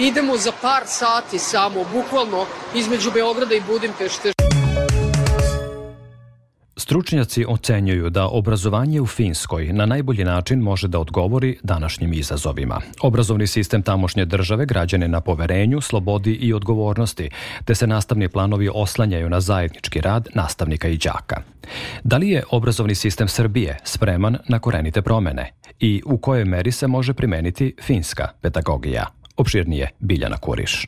idemo 0.00 0.36
za 0.36 0.52
par 0.62 0.82
sati 0.86 1.38
samo, 1.38 1.84
bukvalno 1.92 2.46
između 2.74 3.10
Beograda 3.14 3.54
i 3.54 3.62
Budimpešte. 3.66 4.32
Stručnjaci 6.76 7.44
ocenjuju 7.48 8.10
da 8.10 8.28
obrazovanje 8.28 9.00
u 9.00 9.06
Finskoj 9.06 9.72
na 9.72 9.86
najbolji 9.86 10.24
način 10.24 10.60
može 10.60 10.88
da 10.88 10.98
odgovori 10.98 11.58
današnjim 11.62 12.12
izazovima. 12.12 12.80
Obrazovni 13.00 13.46
sistem 13.46 13.82
tamošnje 13.82 14.24
države 14.24 14.66
građane 14.66 15.08
na 15.08 15.20
poverenju, 15.20 15.80
slobodi 15.80 16.32
i 16.32 16.52
odgovornosti, 16.52 17.30
te 17.64 17.74
se 17.74 17.86
nastavni 17.86 18.28
planovi 18.28 18.70
oslanjaju 18.74 19.28
na 19.30 19.40
zajednički 19.40 20.00
rad 20.00 20.28
nastavnika 20.34 20.88
i 20.88 20.98
đaka. 20.98 21.42
Da 22.04 22.16
li 22.16 22.30
je 22.30 22.44
obrazovni 22.50 22.94
sistem 22.94 23.28
Srbije 23.28 23.78
spreman 23.84 24.38
na 24.48 24.58
korenite 24.58 25.02
promene 25.02 25.52
i 25.80 26.02
u 26.06 26.18
kojoj 26.18 26.44
meri 26.44 26.72
se 26.72 26.86
može 26.86 27.14
primeniti 27.14 27.74
finska 27.82 28.28
pedagogija? 28.40 29.19
Opširnije 29.40 29.88
Biljana 29.98 30.36
Kuriš. 30.36 30.86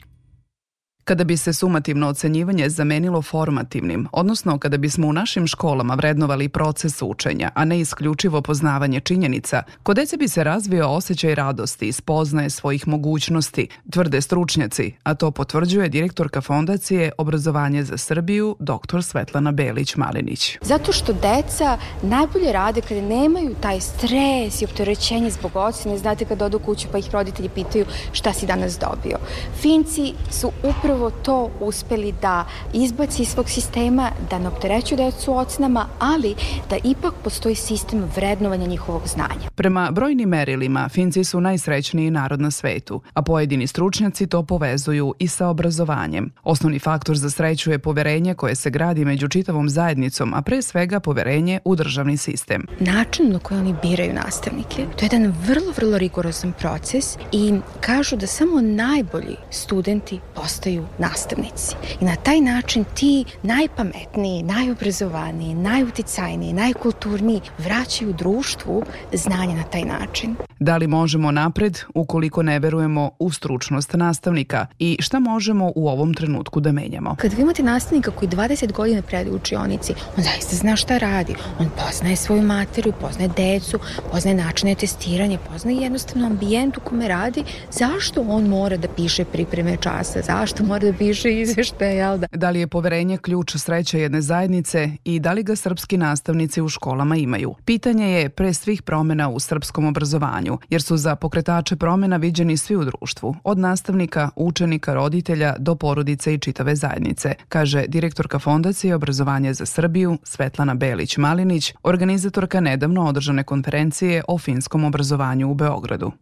Kada 1.05 1.25
bi 1.25 1.37
se 1.37 1.53
sumativno 1.53 2.09
ocenjivanje 2.09 2.69
zamenilo 2.69 3.23
formativnim, 3.23 4.09
odnosno 4.13 4.59
kada 4.59 4.77
bismo 4.77 5.09
u 5.09 5.13
našim 5.13 5.47
školama 5.47 5.95
vrednovali 5.95 6.49
proces 6.49 7.03
učenja, 7.03 7.51
a 7.55 7.65
ne 7.65 7.81
isključivo 7.81 8.43
poznavanje 8.43 9.01
činjenica, 9.01 9.63
kod 9.83 9.97
dece 9.97 10.17
bi 10.17 10.29
se 10.29 10.45
razvio 10.45 10.89
osjećaj 10.89 11.35
radosti 11.35 11.89
i 11.89 11.93
spoznaje 11.93 12.51
svojih 12.51 12.89
mogućnosti, 12.89 13.69
tvrde 13.91 14.21
stručnjaci, 14.21 14.93
a 15.03 15.15
to 15.15 15.31
potvrđuje 15.31 15.89
direktorka 15.89 16.41
Fondacije 16.41 17.13
Obrazovanje 17.19 17.85
za 17.85 17.97
Srbiju, 17.97 18.57
dr. 18.59 19.03
Svetlana 19.03 19.53
Belić-Malinić. 19.53 20.59
Zato 20.61 20.93
što 20.93 21.13
deca 21.13 21.79
najbolje 22.03 22.53
rade 22.53 22.81
kada 22.81 23.01
nemaju 23.01 23.55
taj 23.61 23.81
stres 23.81 24.63
i 24.63 24.65
opterećenje 24.65 25.31
zbog 25.31 25.57
ocene. 25.57 25.99
Znate 25.99 26.25
kad 26.25 26.43
odu 26.43 26.59
kuću 26.59 26.89
pa 26.93 26.99
ih 26.99 27.11
roditelji 27.11 27.49
pitaju 27.49 27.87
šta 28.13 28.33
si 28.33 28.47
danas 28.47 28.79
dobio. 28.79 29.19
Finci 29.61 30.15
su 30.31 30.51
upravo 30.63 30.92
upravo 30.93 31.11
to 31.11 31.51
uspeli 31.61 32.15
da 32.23 32.45
izbaci 32.73 33.23
iz 33.23 33.29
svog 33.29 33.49
sistema, 33.49 34.11
da 34.31 34.39
ne 34.39 34.49
opterećuju 34.49 34.97
decu 34.97 35.37
ocenama, 35.37 35.87
ali 35.99 36.35
da 36.71 36.77
ipak 36.85 37.15
postoji 37.25 37.55
sistem 37.55 38.05
vrednovanja 38.17 38.67
njihovog 38.67 39.03
znanja. 39.09 39.49
Prema 39.55 39.91
brojnim 39.91 40.29
merilima, 40.29 40.89
Finci 40.89 41.25
su 41.25 41.41
najsrećniji 41.41 42.11
narod 42.11 42.41
na 42.41 42.51
svetu, 42.51 43.01
a 43.15 43.23
pojedini 43.23 43.67
stručnjaci 43.67 44.27
to 44.27 44.43
povezuju 44.43 45.15
i 45.19 45.29
sa 45.29 45.49
obrazovanjem. 45.49 46.33
Osnovni 46.43 46.79
faktor 46.79 47.17
za 47.17 47.31
sreću 47.31 47.71
je 47.71 47.79
poverenje 47.79 48.35
koje 48.35 48.55
se 48.55 48.71
gradi 48.71 49.05
među 49.05 49.29
čitavom 49.29 49.69
zajednicom, 49.69 50.35
a 50.35 50.43
pre 50.43 50.63
svega 50.63 51.01
poverenje 51.01 51.61
u 51.65 51.77
državni 51.77 52.17
sistem. 52.17 52.67
Način 52.81 53.33
na 53.33 53.39
koji 53.39 53.61
oni 53.61 53.75
biraju 53.83 54.15
nastavnike, 54.15 54.77
to 54.77 55.05
je 55.05 55.09
jedan 55.13 55.35
vrlo, 55.47 55.73
vrlo 55.77 55.99
rigorozan 55.99 56.53
proces 56.53 57.17
i 57.33 57.55
kažu 57.81 58.17
da 58.17 58.27
samo 58.27 58.61
najbolji 58.61 59.37
studenti 59.51 60.21
postaju 60.35 60.82
nastavnici. 60.99 61.77
I 62.01 62.05
na 62.05 62.17
taj 62.17 62.41
način 62.41 62.85
ti 62.95 63.25
najpametniji, 63.43 64.43
najobrazovaniji, 64.43 65.55
najuticajniji, 65.55 66.53
najkulturniji 66.53 67.41
vraćaju 67.59 68.13
društvu 68.13 68.83
znanje 69.13 69.55
na 69.55 69.63
taj 69.63 69.85
način. 69.85 70.37
Da 70.61 70.77
li 70.77 70.87
možemo 70.87 71.31
napred 71.31 71.79
ukoliko 71.95 72.43
ne 72.43 72.59
verujemo 72.59 73.11
u 73.19 73.31
stručnost 73.31 73.93
nastavnika 73.93 74.67
i 74.79 74.97
šta 75.01 75.19
možemo 75.19 75.73
u 75.75 75.89
ovom 75.89 76.15
trenutku 76.15 76.61
da 76.61 76.73
menjamo? 76.73 77.17
Kad 77.19 77.33
vi 77.33 77.43
imate 77.43 77.63
nastavnika 77.63 78.11
koji 78.11 78.29
20 78.29 78.73
godina 78.73 79.03
predi 79.03 79.31
u 79.31 79.35
učionici, 79.35 79.95
on 80.17 80.25
zaista 80.25 80.57
zna 80.57 80.77
šta 80.77 80.99
radi. 80.99 81.35
On 81.59 81.71
poznaje 81.85 82.17
svoju 82.17 82.43
materiju, 82.43 82.95
poznaje 83.01 83.31
decu, 83.37 83.79
poznaje 84.13 84.37
načine 84.37 84.75
testiranja, 84.75 85.39
poznaje 85.53 85.77
jednostavno 85.77 86.27
ambijent 86.27 86.77
u 86.77 86.81
kome 86.81 87.09
radi. 87.09 87.45
Zašto 87.71 88.25
on 88.29 88.47
mora 88.47 88.77
da 88.77 88.89
piše 88.89 89.25
pripreme 89.25 89.77
časa? 89.77 90.23
Zašto 90.23 90.65
mora 90.73 90.91
da 90.91 90.99
piše 90.99 91.41
izveštaj, 91.41 91.97
jel 91.97 92.19
da? 92.19 92.27
Da 92.33 92.51
li 92.51 92.61
je 92.61 92.67
poverenje 92.67 93.19
ključ 93.19 93.57
sreće 93.57 94.01
jedne 94.01 94.21
zajednice 94.21 94.91
i 95.05 95.21
da 95.21 95.33
li 95.33 95.43
ga 95.43 95.57
srpski 95.57 95.97
nastavnici 95.97 96.63
u 96.63 96.69
školama 96.69 97.17
imaju? 97.17 97.55
Pitanje 97.65 98.09
je 98.09 98.29
pre 98.29 98.55
svih 98.55 98.83
promena 98.83 99.29
u 99.29 99.41
srpskom 99.41 99.87
obrazovanju, 99.87 100.59
jer 100.71 100.83
su 100.83 100.97
za 100.97 101.17
pokretače 101.17 101.77
promena 101.77 102.17
viđeni 102.17 102.57
svi 102.57 102.77
u 102.77 102.85
društvu, 102.85 103.37
od 103.45 103.59
nastavnika, 103.59 104.31
učenika, 104.37 104.95
roditelja 104.95 105.55
do 105.59 105.75
porodice 105.75 106.35
i 106.35 106.39
čitave 106.39 106.77
zajednice, 106.77 107.35
kaže 107.49 107.85
direktorka 107.89 108.39
Fondacije 108.39 108.95
obrazovanje 108.95 109.55
za 109.55 109.67
Srbiju 109.67 110.19
Svetlana 110.23 110.75
Belić-Malinić, 110.75 111.75
organizatorka 111.83 112.61
nedavno 112.61 113.07
održane 113.07 113.45
konferencije 113.45 114.23
o 114.29 114.39
finskom 114.39 114.85
obrazovanju 114.85 115.51
u 115.51 115.55
Beogradu. 115.55 116.13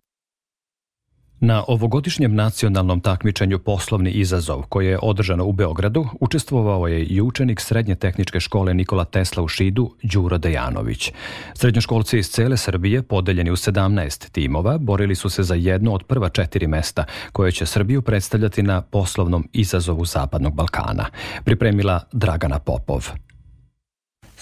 Na 1.42 1.64
ovogodišnjem 1.68 2.34
nacionalnom 2.34 3.00
takmičenju 3.00 3.58
Poslovni 3.58 4.10
izazov, 4.10 4.62
koje 4.68 4.88
je 4.88 4.98
održano 5.02 5.44
u 5.44 5.52
Beogradu, 5.52 6.06
učestvovao 6.20 6.86
je 6.88 7.04
i 7.04 7.20
učenik 7.20 7.60
Srednje 7.60 7.94
tehničke 7.94 8.40
škole 8.40 8.74
Nikola 8.74 9.04
Tesla 9.04 9.42
u 9.42 9.48
Šidu, 9.48 9.94
Đuro 10.02 10.38
Dejanović. 10.38 11.12
Srednjoškolci 11.54 12.18
iz 12.18 12.30
cele 12.30 12.56
Srbije, 12.56 13.02
podeljeni 13.02 13.50
u 13.50 13.56
17 13.56 14.30
timova, 14.30 14.78
borili 14.78 15.14
su 15.14 15.30
se 15.30 15.42
za 15.42 15.54
jedno 15.54 15.92
od 15.92 16.02
prva 16.02 16.28
četiri 16.28 16.66
mesta, 16.66 17.04
koje 17.32 17.52
će 17.52 17.66
Srbiju 17.66 18.02
predstavljati 18.02 18.62
na 18.62 18.80
poslovnom 18.80 19.48
izazovu 19.52 20.04
Zapadnog 20.04 20.54
Balkana. 20.54 21.06
Pripremila 21.44 22.00
Dragana 22.12 22.58
Popov. 22.58 23.29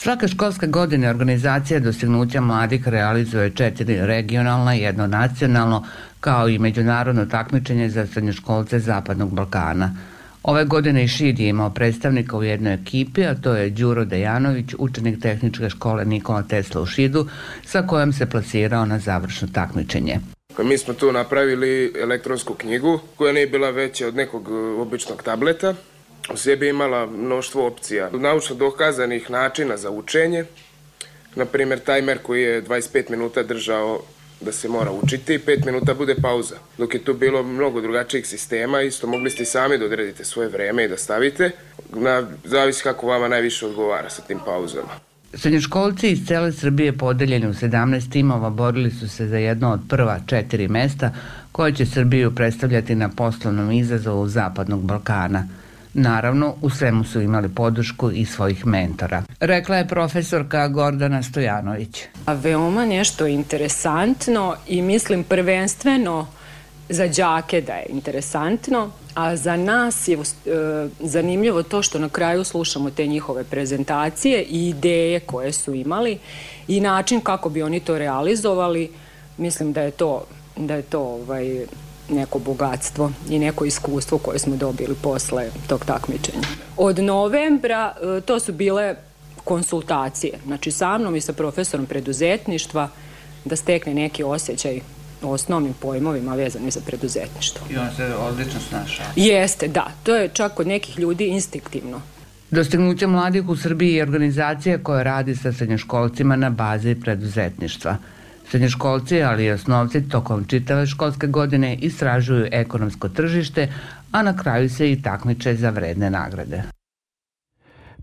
Svaka 0.00 0.28
školska 0.28 0.67
godina 0.67 1.11
organizacija 1.11 1.81
dostignuća 1.81 2.40
mladih 2.40 2.88
realizuje 2.88 3.50
četiri 3.50 3.97
regionalna, 4.07 4.73
jedno 4.73 5.07
nacionalno, 5.07 5.85
kao 6.21 6.49
i 6.49 6.59
međunarodno 6.59 7.26
takmičenje 7.26 7.88
za 7.88 8.07
srednjoškolce 8.07 8.78
Zapadnog 8.78 9.35
Balkana. 9.35 9.95
Ove 10.43 10.64
godine 10.64 11.05
i 11.05 11.09
Šid 11.09 11.38
je 11.38 11.49
imao 11.49 11.71
predstavnika 11.71 12.37
u 12.37 12.45
jednoj 12.45 12.75
ekipi, 12.75 13.25
a 13.25 13.35
to 13.35 13.55
je 13.55 13.71
Đuro 13.71 14.05
Dejanović, 14.05 14.75
učenik 14.78 15.23
tehničke 15.23 15.71
škole 15.71 16.05
Nikola 16.05 16.43
Tesla 16.43 16.81
u 16.81 16.87
Šidu, 16.87 17.26
sa 17.64 17.83
kojom 17.83 18.12
se 18.12 18.26
plasirao 18.26 18.87
na 18.87 18.99
završno 18.99 19.49
takmičenje. 19.52 20.21
Mi 20.59 20.78
smo 20.78 20.95
tu 20.95 21.12
napravili 21.12 21.93
elektronsku 22.02 22.55
knjigu 22.55 23.00
koja 23.17 23.33
nije 23.33 23.47
bila 23.47 23.71
veća 23.71 24.07
od 24.09 24.14
nekog 24.14 24.49
običnog 24.81 25.23
tableta 25.23 25.75
u 26.33 26.37
sebi 26.37 26.69
imala 26.69 27.07
mnoštvo 27.07 27.67
opcija, 27.67 28.11
naučno 28.13 28.57
dokazanih 28.57 29.31
načina 29.31 29.77
za 29.77 29.91
učenje, 29.91 30.45
na 31.35 31.45
primjer 31.45 31.79
tajmer 31.79 32.19
koji 32.23 32.43
je 32.43 32.63
25 32.63 33.11
minuta 33.11 33.43
držao 33.43 34.01
da 34.41 34.53
se 34.53 34.69
mora 34.69 34.91
učiti 34.93 35.35
i 35.35 35.39
5 35.39 35.67
minuta 35.67 35.95
bude 35.95 36.15
pauza. 36.15 36.55
Dok 36.79 36.95
je 36.95 37.05
tu 37.05 37.15
bilo 37.15 37.43
mnogo 37.43 37.81
drugačijih 37.81 38.27
sistema, 38.27 38.83
isto 38.83 39.07
mogli 39.07 39.31
ste 39.31 39.45
sami 39.45 39.79
da 39.79 39.85
odredite 39.85 40.25
svoje 40.25 40.49
vreme 40.49 40.85
i 40.85 40.89
da 40.89 40.97
stavite, 40.97 41.51
na, 41.93 42.27
zavisi 42.45 42.83
kako 42.83 43.07
vama 43.07 43.29
najviše 43.29 43.67
odgovara 43.67 44.11
sa 44.11 44.23
tim 44.23 44.39
pauzama. 44.45 44.89
Srednjoškolci 45.35 46.11
iz 46.11 46.27
cele 46.27 46.53
Srbije 46.53 46.93
podeljeni 46.93 47.47
u 47.47 47.53
17 47.53 48.13
timova 48.13 48.51
borili 48.51 48.91
su 48.91 49.09
se 49.09 49.27
za 49.27 49.39
jedno 49.39 49.73
od 49.73 49.81
prva 49.89 50.21
četiri 50.27 50.69
mesta 50.69 51.15
koje 51.53 51.75
će 51.75 51.87
Srbiju 51.87 52.35
predstavljati 52.35 52.95
na 52.95 53.09
poslovnom 53.09 53.73
izazovu 53.73 54.29
Zapadnog 54.29 54.83
Balkana– 54.83 55.49
Naravno, 56.00 56.55
u 56.62 56.71
svemu 56.71 57.05
su 57.05 57.21
imali 57.21 57.49
podršku 57.49 58.11
i 58.11 58.25
svojih 58.25 58.67
mentora. 58.67 59.23
Rekla 59.40 59.76
je 59.76 59.88
profesorka 59.88 60.69
Gordana 60.69 61.23
Stojanović. 61.23 62.02
A 62.26 62.33
veoma 62.33 62.87
nešto 62.87 63.26
interesantno 63.26 64.57
i 64.67 64.83
mislim 64.83 65.25
prvenstveno 65.25 66.26
za 66.88 67.07
đake 67.07 67.61
da 67.61 67.73
je 67.73 67.87
interesantno, 67.88 68.90
a 69.14 69.37
za 69.37 69.57
nas 69.57 70.09
je 70.09 70.17
e, 70.17 70.21
zanimljivo 71.00 71.62
to 71.62 71.83
što 71.83 71.99
na 71.99 72.09
kraju 72.09 72.45
slušamo 72.45 72.90
te 72.90 73.07
njihove 73.07 73.45
prezentacije 73.45 74.43
i 74.43 74.69
ideje 74.69 75.21
koje 75.21 75.52
su 75.52 75.75
imali 75.75 76.19
i 76.69 76.81
način 76.81 77.21
kako 77.21 77.49
bi 77.49 77.62
oni 77.62 77.81
to 77.81 77.99
realizovali. 77.99 78.90
Mislim 79.38 79.73
da 79.73 79.83
je 79.83 79.90
to 79.90 80.25
da 80.57 80.75
je 80.75 80.83
to 80.83 81.00
ovaj 81.00 81.67
neko 82.11 82.38
bogatstvo 82.38 83.12
i 83.31 83.38
neko 83.38 83.65
iskustvo 83.65 84.19
koje 84.19 84.38
smo 84.38 84.57
dobili 84.57 84.95
posle 85.03 85.50
tog 85.67 85.85
takmičenja. 85.85 86.43
Od 86.77 86.99
novembra 86.99 87.95
e, 88.19 88.21
to 88.21 88.41
su 88.41 88.53
bile 88.53 88.95
konsultacije, 89.45 90.38
znači 90.47 90.71
sa 90.71 90.99
mnom 90.99 91.17
i 91.17 91.21
sa 91.21 91.33
profesorom 91.33 91.87
preduzetništva 91.87 92.88
da 93.45 93.57
stekne 93.57 93.95
neki 93.95 94.23
osjećaj 94.23 94.81
o 95.23 95.31
osnovnim 95.31 95.75
pojmovima 95.81 96.35
vezani 96.35 96.71
za 96.71 96.81
preduzetništvo. 96.87 97.67
I 97.71 97.77
on 97.77 97.88
se 97.97 98.15
odlično 98.15 98.61
snašao. 98.61 99.07
Jeste, 99.17 99.68
da. 99.68 99.90
To 100.03 100.16
je 100.16 100.29
čak 100.29 100.55
kod 100.55 100.66
nekih 100.66 100.99
ljudi 100.99 101.27
instinktivno. 101.27 102.01
Dostignuće 102.51 103.07
mladih 103.07 103.49
u 103.49 103.57
Srbiji 103.57 103.94
je 103.94 104.03
organizacija 104.03 104.79
koja 104.79 105.03
radi 105.03 105.37
sa 105.37 105.53
srednjoškolcima 105.53 106.37
na 106.37 106.51
bazi 106.51 106.94
preduzetništva– 106.94 107.97
Srednjoškolci, 108.51 109.23
ali 109.23 109.45
i 109.45 109.51
osnovci 109.51 110.09
tokom 110.09 110.45
čitave 110.45 110.87
školske 110.87 111.27
godine 111.27 111.77
istražuju 111.77 112.49
ekonomsko 112.53 113.09
tržište, 113.09 113.73
a 114.13 114.23
na 114.23 114.37
kraju 114.37 114.71
se 114.71 114.93
i 114.93 115.03
takmiče 115.03 115.55
za 115.55 115.71
vredne 115.71 116.11
nagrade. 116.11 116.63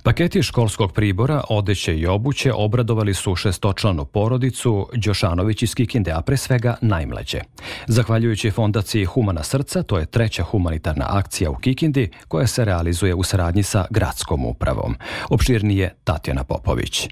Paketi 0.06 0.44
školskog 0.44 0.94
pribora, 0.94 1.42
odeće 1.50 1.98
i 1.98 2.06
obuće 2.06 2.54
obradovali 2.54 3.14
su 3.14 3.36
šestočlanu 3.36 4.06
porodicu 4.06 4.90
Đošanović 4.94 5.64
iz 5.64 5.76
Kikinde, 5.76 6.12
a 6.12 6.22
pre 6.22 6.38
svega 6.38 6.76
najmlađe. 6.82 7.40
Zahvaljujući 7.88 8.52
fondaciji 8.52 9.06
Humana 9.06 9.44
srca, 9.44 9.84
to 9.84 9.98
je 9.98 10.06
treća 10.06 10.44
humanitarna 10.44 11.06
akcija 11.10 11.50
u 11.50 11.56
Kikindi 11.56 12.10
koja 12.28 12.48
se 12.48 12.66
realizuje 12.66 13.14
u 13.14 13.24
saradnji 13.24 13.64
sa 13.64 13.86
gradskom 13.90 14.46
upravom. 14.46 14.96
Opširnije 15.30 15.96
Tatjana 16.04 16.44
Popović. 16.44 17.08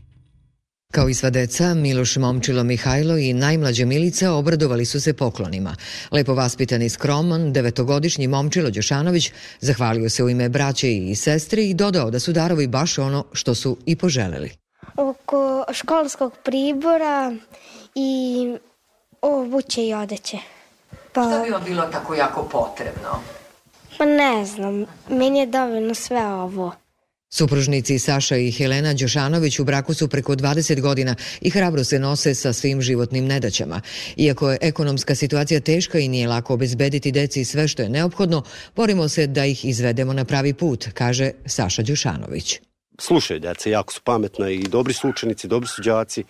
Kao 0.93 1.09
i 1.09 1.13
sva 1.13 1.29
deca, 1.29 1.73
Miloš 1.73 2.17
Momčilo 2.17 2.63
Mihajlo 2.63 3.17
i 3.17 3.33
najmlađa 3.33 3.85
Milica 3.85 4.31
obradovali 4.31 4.85
su 4.85 5.01
se 5.01 5.13
poklonima. 5.13 5.75
Lepo 6.11 6.33
vaspitan 6.33 6.81
i 6.81 6.89
skroman, 6.89 7.53
devetogodišnji 7.53 8.27
Momčilo 8.27 8.69
Đošanović 8.69 9.31
zahvalio 9.59 10.09
se 10.09 10.23
u 10.23 10.29
ime 10.29 10.49
braće 10.49 10.93
i 10.95 11.15
sestri 11.15 11.69
i 11.69 11.73
dodao 11.73 12.11
da 12.11 12.19
su 12.19 12.33
darovi 12.33 12.67
baš 12.67 12.97
ono 12.97 13.25
što 13.31 13.55
su 13.55 13.77
i 13.85 13.95
poželeli. 13.95 14.51
Oko 14.97 15.65
školskog 15.73 16.33
pribora 16.43 17.35
i 17.95 18.57
obuće 19.21 19.87
i 19.87 19.93
odeće. 19.93 20.37
Pa... 21.13 21.21
Što 21.21 21.43
bi 21.43 21.49
vam 21.49 21.63
bilo 21.65 21.83
tako 21.91 22.15
jako 22.15 22.43
potrebno? 22.51 23.19
Pa 23.97 24.05
ne 24.05 24.45
znam, 24.45 24.85
meni 25.09 25.39
je 25.39 25.45
dovoljno 25.45 25.93
sve 25.93 26.25
ovo. 26.27 26.82
Supružnici 27.35 27.99
Saša 27.99 28.37
i 28.37 28.51
Helena 28.51 28.93
Đošanović 28.93 29.59
u 29.59 29.63
braku 29.63 29.93
su 29.93 30.07
preko 30.07 30.35
20 30.35 30.81
godina 30.81 31.15
i 31.41 31.49
hrabro 31.49 31.83
se 31.83 31.99
nose 31.99 32.35
sa 32.35 32.53
svim 32.53 32.81
životnim 32.81 33.25
nedaćama. 33.25 33.81
Iako 34.17 34.51
je 34.51 34.57
ekonomska 34.61 35.15
situacija 35.15 35.59
teška 35.59 35.99
i 35.99 36.07
nije 36.07 36.27
lako 36.27 36.53
obezbediti 36.53 37.11
deci 37.11 37.45
sve 37.45 37.67
što 37.67 37.81
je 37.81 37.89
neophodno, 37.89 38.43
borimo 38.75 39.09
se 39.09 39.27
da 39.27 39.45
ih 39.45 39.65
izvedemo 39.65 40.13
na 40.13 40.25
pravi 40.25 40.53
put, 40.53 40.87
kaže 40.93 41.31
Saša 41.45 41.81
Đošanović. 41.81 42.59
Slušaj, 42.99 43.39
deca, 43.39 43.69
jako 43.69 43.93
su 43.93 44.01
pametna 44.03 44.49
i 44.49 44.59
dobri 44.59 44.93
su 44.93 45.09
učenici, 45.09 45.47
dobri 45.47 45.67
su 45.67 45.81
đaci. 45.81 46.23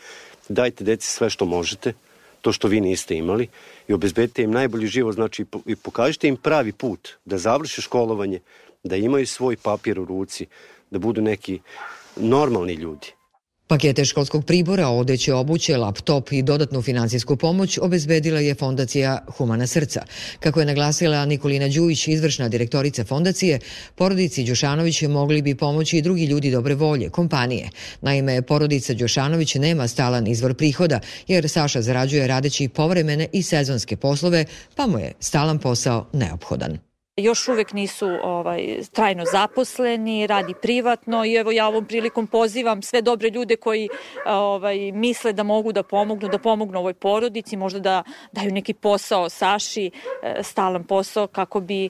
Dajte 0.49 0.83
deci 0.83 1.07
sve 1.07 1.29
što 1.29 1.45
možete, 1.45 1.93
to 2.41 2.51
što 2.51 2.67
vi 2.67 2.81
niste 2.81 3.15
imali 3.15 3.47
i 3.87 3.93
obezbedite 3.93 4.43
im 4.43 4.51
najbolji 4.51 4.87
život, 4.87 5.15
znači 5.15 5.45
i 5.65 5.75
pokažite 5.75 6.27
im 6.27 6.37
pravi 6.37 6.71
put 6.71 7.09
da 7.25 7.37
završe 7.37 7.81
školovanje, 7.81 8.39
da 8.83 8.95
imaju 8.95 9.27
svoj 9.27 9.57
papir 9.57 9.99
u 9.99 10.05
ruci, 10.05 10.45
da 10.93 10.99
budu 10.99 11.21
neki 11.21 11.59
normalni 12.15 12.73
ljudi. 12.73 13.07
Pakete 13.67 14.05
školskog 14.05 14.45
pribora, 14.45 14.87
odeće, 14.87 15.33
obuće, 15.33 15.77
laptop 15.77 16.31
i 16.31 16.41
dodatnu 16.41 16.81
finansijsku 16.81 17.35
pomoć 17.35 17.77
obezbedila 17.81 18.39
je 18.39 18.55
fondacija 18.55 19.25
Humana 19.37 19.67
srca. 19.67 20.03
Kako 20.39 20.59
je 20.59 20.65
naglasila 20.65 21.25
Nikolina 21.25 21.67
Đujić, 21.67 22.07
izvršna 22.07 22.49
direktorica 22.49 23.03
fondacije, 23.03 23.59
porodici 23.95 24.43
Đošanović 24.43 25.01
mogli 25.01 25.41
bi 25.41 25.55
pomoći 25.55 25.97
i 25.97 26.01
drugi 26.01 26.25
ljudi 26.25 26.51
dobre 26.51 26.75
volje, 26.75 27.09
kompanije. 27.09 27.69
Naime, 28.01 28.41
porodica 28.41 28.93
Đošanović 28.93 29.55
nema 29.55 29.87
stalan 29.87 30.27
izvor 30.27 30.53
prihoda, 30.53 30.99
jer 31.27 31.49
Saša 31.49 31.81
zarađuje 31.81 32.27
radeći 32.27 32.67
povremene 32.67 33.27
i 33.31 33.43
sezonske 33.43 33.97
poslove, 33.97 34.45
pa 34.75 34.87
mu 34.87 34.99
je 34.99 35.13
stalan 35.19 35.59
posao 35.59 36.07
neophodan 36.13 36.92
još 37.17 37.47
uvek 37.47 37.73
nisu 37.73 38.07
ovaj, 38.23 38.79
trajno 38.91 39.23
zaposleni, 39.31 40.27
radi 40.27 40.53
privatno 40.61 41.25
i 41.25 41.33
evo 41.33 41.51
ja 41.51 41.67
ovom 41.67 41.85
prilikom 41.85 42.27
pozivam 42.27 42.81
sve 42.81 43.01
dobre 43.01 43.29
ljude 43.29 43.55
koji 43.55 43.89
ovaj, 44.25 44.91
misle 44.91 45.33
da 45.33 45.43
mogu 45.43 45.71
da 45.71 45.83
pomognu, 45.83 46.29
da 46.29 46.37
pomognu 46.37 46.79
ovoj 46.79 46.93
porodici, 46.93 47.57
možda 47.57 47.79
da 47.79 48.03
daju 48.31 48.51
neki 48.51 48.73
posao 48.73 49.29
Saši, 49.29 49.91
e, 50.23 50.43
stalan 50.43 50.83
posao 50.83 51.27
kako 51.27 51.59
bi 51.59 51.85
e, 51.85 51.89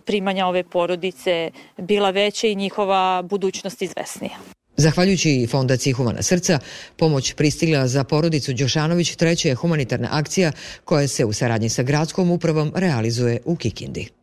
primanja 0.00 0.46
ove 0.46 0.64
porodice 0.64 1.50
bila 1.76 2.10
veća 2.10 2.46
i 2.46 2.54
njihova 2.54 3.22
budućnost 3.22 3.82
izvesnija. 3.82 4.38
Zahvaljujući 4.76 5.46
Fondaciji 5.50 5.92
Humana 5.92 6.22
srca, 6.22 6.58
pomoć 6.96 7.32
pristigla 7.32 7.86
za 7.86 8.04
porodicu 8.04 8.52
Đošanović 8.52 9.16
treća 9.16 9.48
je 9.48 9.54
humanitarna 9.54 10.08
akcija 10.10 10.52
koja 10.84 11.08
se 11.08 11.24
u 11.24 11.32
saradnji 11.32 11.68
sa 11.68 11.82
gradskom 11.82 12.30
upravom 12.30 12.72
realizuje 12.76 13.40
u 13.44 13.56
Kikindi. 13.56 14.17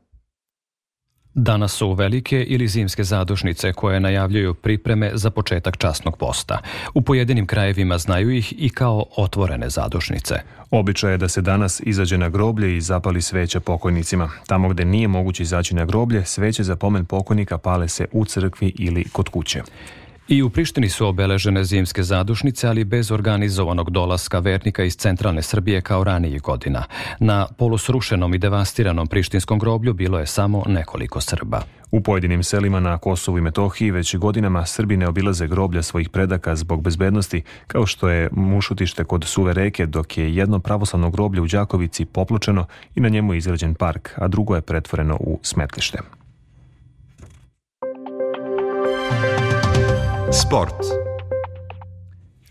Danas 1.37 1.71
su 1.73 1.93
velike 1.93 2.43
ili 2.43 2.67
zimske 2.67 3.03
zadušnice 3.03 3.73
koje 3.73 3.99
najavljuju 3.99 4.53
pripreme 4.53 5.11
za 5.13 5.29
početak 5.29 5.77
časnog 5.77 6.17
posta. 6.17 6.59
U 6.93 7.01
pojedinim 7.01 7.47
krajevima 7.47 7.97
znaju 7.97 8.31
ih 8.31 8.53
i 8.57 8.69
kao 8.69 9.05
otvorene 9.17 9.69
zadušnice. 9.69 10.35
Običaj 10.71 11.11
je 11.11 11.17
da 11.17 11.27
se 11.29 11.41
danas 11.41 11.81
izađe 11.85 12.17
na 12.17 12.29
groblje 12.29 12.77
i 12.77 12.81
zapali 12.81 13.21
sveće 13.21 13.59
pokojnicima. 13.59 14.29
Tamo 14.47 14.69
gde 14.69 14.85
nije 14.85 15.07
moguće 15.07 15.43
izaći 15.43 15.75
na 15.75 15.85
groblje, 15.85 16.25
sveće 16.25 16.63
za 16.63 16.75
pomen 16.75 17.05
pokojnika 17.05 17.57
pale 17.57 17.87
se 17.87 18.05
u 18.11 18.25
crkvi 18.25 18.73
ili 18.77 19.03
kod 19.03 19.29
kuće. 19.29 19.61
I 20.27 20.41
u 20.43 20.49
Prištini 20.49 20.89
su 20.89 21.07
obeležene 21.07 21.63
zimske 21.63 22.03
zadušnice, 22.03 22.67
ali 22.67 22.83
bez 22.83 23.11
organizovanog 23.11 23.89
dolaska 23.89 24.39
vernika 24.39 24.83
iz 24.83 24.95
centralne 24.97 25.41
Srbije 25.41 25.81
kao 25.81 26.03
ranijih 26.03 26.41
godina. 26.41 26.83
Na 27.19 27.47
polusrušenom 27.57 28.33
i 28.33 28.37
devastiranom 28.37 29.07
prištinskom 29.07 29.59
groblju 29.59 29.93
bilo 29.93 30.19
je 30.19 30.25
samo 30.25 30.63
nekoliko 30.67 31.21
Srba. 31.21 31.61
U 31.91 32.01
pojedinim 32.01 32.43
selima 32.43 32.79
na 32.79 32.97
Kosovu 32.97 33.37
i 33.37 33.41
Metohiji 33.41 33.91
već 33.91 34.15
godinama 34.15 34.65
Srbi 34.65 34.97
ne 34.97 35.07
obilaze 35.07 35.47
groblja 35.47 35.81
svojih 35.81 36.09
predaka 36.09 36.55
zbog 36.55 36.81
bezbednosti, 36.81 37.41
kao 37.67 37.85
što 37.85 38.09
je 38.09 38.29
mušutište 38.31 39.03
kod 39.03 39.23
Suve 39.23 39.53
reke, 39.53 39.85
dok 39.85 40.17
je 40.17 40.35
jedno 40.35 40.59
pravoslavno 40.59 41.09
groblje 41.09 41.41
u 41.41 41.47
Đakovici 41.47 42.05
popločeno 42.05 42.65
i 42.95 42.99
na 42.99 43.09
njemu 43.09 43.33
je 43.33 43.37
izgrađen 43.37 43.73
park, 43.73 44.09
a 44.15 44.27
drugo 44.27 44.55
je 44.55 44.61
pretvoreno 44.61 45.15
u 45.19 45.39
smetlište. 45.43 46.24
Sport. 50.41 50.75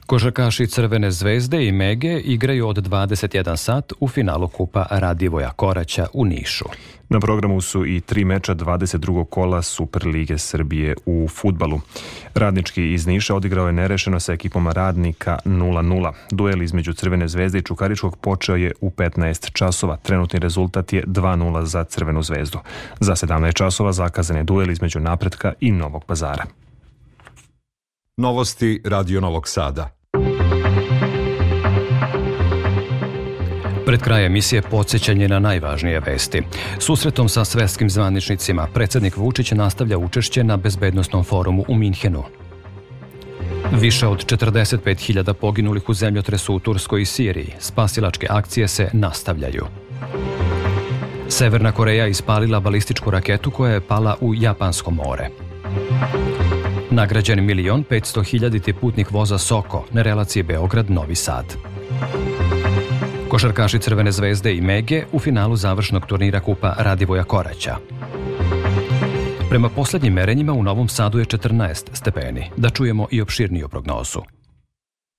Košarkaši 0.07 0.66
Crvene 0.66 1.11
zvezde 1.11 1.66
i 1.66 1.73
Mege 1.73 2.20
igraju 2.20 2.68
od 2.68 2.77
21 2.77 3.57
sat 3.57 3.92
u 4.01 4.09
finalu 4.09 4.49
Kupa 4.49 4.87
Radivoja 4.90 5.51
Koraća 5.51 6.07
u 6.12 6.25
Nišu. 6.25 6.64
Na 7.09 7.20
programu 7.20 7.61
su 7.61 7.87
i 7.87 8.01
tri 8.01 8.25
meča 8.25 8.55
22. 8.55 9.25
kola 9.25 9.62
Superlige 9.62 10.38
Srbije 10.38 10.94
u 11.07 11.29
futbalu. 11.29 11.81
Radnički 12.35 12.92
iz 12.92 13.07
Niša 13.07 13.35
odigrao 13.35 13.66
je 13.66 13.73
nerešeno 13.73 14.20
sa 14.20 14.33
ekipom 14.33 14.68
Radnika 14.68 15.38
0-0. 15.44 16.12
Duel 16.31 16.62
između 16.62 16.92
Crvene 16.92 17.29
zvezde 17.29 17.59
i 17.59 17.62
Čukaričkog 17.62 18.16
počeo 18.16 18.57
je 18.57 18.73
u 18.81 18.90
15 18.90 19.53
časova. 19.53 19.97
Trenutni 19.97 20.38
rezultat 20.38 20.92
je 20.92 21.05
2-0 21.07 21.64
za 21.64 21.85
Crvenu 21.85 22.23
zvezdu. 22.23 22.59
Za 23.01 23.14
17 23.14 23.55
časova 23.55 23.92
zakazan 23.92 24.37
je 24.37 24.44
duel 24.44 24.70
između 24.70 25.01
Napretka 25.01 25.53
i 25.61 25.73
Novog 25.73 26.05
pazara. 26.05 26.44
Novosti 28.16 28.81
Radio 28.85 29.20
Novog 29.20 29.48
Sada. 29.48 29.90
Pred 33.87 34.00
kraj 34.00 34.27
emisije 34.27 34.62
podsjećanje 34.62 35.29
na 35.29 35.38
najvažnije 35.38 36.00
vesti. 36.00 36.42
Susretom 36.79 37.29
sa 37.29 37.44
svetskim 37.44 37.90
zvaničnicima, 37.90 38.68
predsednik 38.74 39.16
Vučić 39.16 39.50
nastavlja 39.50 39.98
učešće 39.98 40.44
na 40.44 40.57
bezbednostnom 40.57 41.24
forumu 41.24 41.64
u 41.68 41.74
Minhenu. 41.74 42.22
Više 43.72 44.07
od 44.07 44.24
45.000 44.24 45.33
poginulih 45.33 45.88
u 45.88 45.94
zemljotresu 45.94 46.55
u 46.55 46.61
Turskoj 46.61 47.03
i 47.03 47.05
Siriji. 47.05 47.53
Spasilačke 47.59 48.27
akcije 48.31 48.68
se 48.68 48.90
nastavljaju. 48.92 49.66
Severna 51.29 51.72
Koreja 51.72 52.07
ispalila 52.07 52.61
balističku 52.61 53.11
raketu 53.11 53.50
koja 53.50 53.72
je 53.72 53.87
pala 53.87 54.16
u 54.20 54.35
Japansko 54.35 54.90
more. 54.90 55.29
Nagrađen 56.94 57.44
milion 57.44 57.85
500 57.90 58.24
hiljaditi 58.24 58.72
putnik 58.72 59.11
voza 59.11 59.38
Soko 59.38 59.85
na 59.92 60.02
relaciji 60.02 60.42
Beograd-Novi 60.42 61.14
Sad. 61.14 61.44
Košarkaši 63.28 63.78
Crvene 63.78 64.12
zvezde 64.12 64.54
i 64.54 64.61
Mege 64.61 65.04
u 65.12 65.18
finalu 65.18 65.57
završnog 65.57 66.07
turnira 66.07 66.40
Kupa 66.40 66.74
Radivoja 66.78 67.24
Koraća. 67.24 67.76
Prema 69.48 69.68
poslednjim 69.68 70.12
merenjima 70.12 70.52
u 70.52 70.62
Novom 70.62 70.88
Sadu 70.88 71.18
je 71.18 71.24
14 71.24 71.83
stepeni. 71.92 72.50
Da 72.57 72.70
čujemo 72.70 73.07
i 73.11 73.22
opširniju 73.22 73.68
prognozu. 73.68 74.20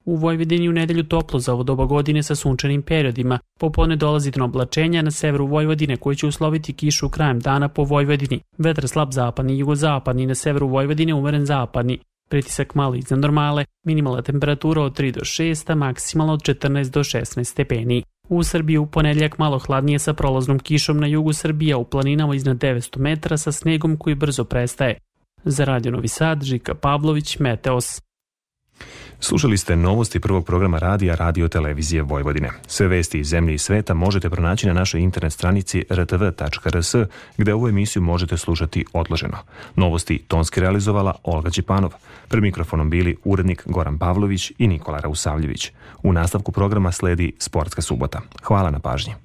U 0.05 0.15
Vojvodini 0.15 0.69
u 0.69 0.71
nedelju 0.71 1.03
toplo 1.03 1.39
za 1.39 1.53
ovo 1.53 1.63
doba 1.63 1.85
godine 1.85 2.23
sa 2.23 2.35
sunčanim 2.35 2.81
periodima. 2.81 3.39
Popodne 3.59 3.95
dolazi 3.95 4.31
do 4.31 4.43
oblačenja 4.43 5.01
na 5.01 5.11
severu 5.11 5.47
Vojvodine 5.47 5.97
koji 5.97 6.15
će 6.15 6.27
usloviti 6.27 6.73
kišu 6.73 7.09
krajem 7.09 7.39
dana 7.39 7.67
po 7.67 7.83
Vojvodini. 7.83 8.41
Vetar 8.57 8.87
slab 8.87 9.11
zapadni 9.11 9.53
i 9.53 9.59
jugozapadni 9.59 10.25
na 10.25 10.35
severu 10.35 10.67
Vojvodine 10.67 11.13
umeren 11.13 11.45
zapadni. 11.45 11.99
Pritisak 12.29 12.75
malo 12.75 12.95
iznad 12.95 13.19
normale, 13.19 13.65
minimalna 13.83 14.21
temperatura 14.21 14.81
od 14.81 14.99
3 14.99 15.11
do 15.11 15.21
6, 15.21 15.71
a 15.71 15.75
maksimalno 15.75 16.33
od 16.33 16.41
14 16.41 16.89
do 16.89 16.99
16 16.99 17.43
stepeni. 17.43 18.03
U 18.29 18.43
Srbiji 18.43 18.77
u 18.77 18.85
ponedljak 18.85 19.37
malo 19.37 19.59
hladnije 19.59 19.99
sa 19.99 20.13
prolaznom 20.13 20.59
kišom 20.59 20.99
na 20.99 21.07
jugu 21.07 21.33
Srbija 21.33 21.77
u 21.77 21.85
planinama 21.85 22.35
iznad 22.35 22.57
900 22.57 22.97
metara 22.99 23.37
sa 23.37 23.51
snegom 23.51 23.97
koji 23.97 24.15
brzo 24.15 24.43
prestaje. 24.43 24.97
Za 25.43 25.65
Radio 25.65 25.91
Novi 25.91 26.07
Sad, 26.07 26.43
Žika 26.43 26.75
Pavlović, 26.75 27.39
Meteos. 27.39 28.04
Slušali 29.19 29.58
ste 29.58 29.75
novosti 29.75 30.19
prvog 30.19 30.45
programa 30.45 30.78
radija 30.78 31.15
Radio 31.15 31.47
Televizije 31.47 32.01
Vojvodine. 32.01 32.49
Sve 32.67 32.88
vesti 32.88 33.19
iz 33.19 33.28
zemlje 33.28 33.54
i 33.54 33.58
sveta 33.58 33.93
možete 33.93 34.30
pronaći 34.30 34.67
na 34.67 34.73
našoj 34.73 35.01
internet 35.01 35.34
stranici 35.34 35.86
rtv.rs, 35.91 36.95
gde 37.38 37.54
ovu 37.54 37.67
emisiju 37.67 38.01
možete 38.01 38.38
slušati 38.38 38.86
odloženo. 38.93 39.38
Novosti 39.75 40.23
tonski 40.28 40.60
realizovala 40.60 41.15
Olga 41.23 41.49
Đipanov. 41.49 41.93
Pred 42.28 42.43
mikrofonom 42.43 42.89
bili 42.89 43.17
urednik 43.23 43.63
Goran 43.65 43.97
Pavlović 43.97 44.51
i 44.58 44.67
Nikola 44.67 44.99
Rausavljević. 44.99 45.71
U 46.04 46.13
nastavku 46.13 46.51
programa 46.51 46.91
sledi 46.91 47.34
Sportska 47.39 47.82
subota. 47.82 48.21
Hvala 48.43 48.71
na 48.71 48.80
pažnji. 48.80 49.24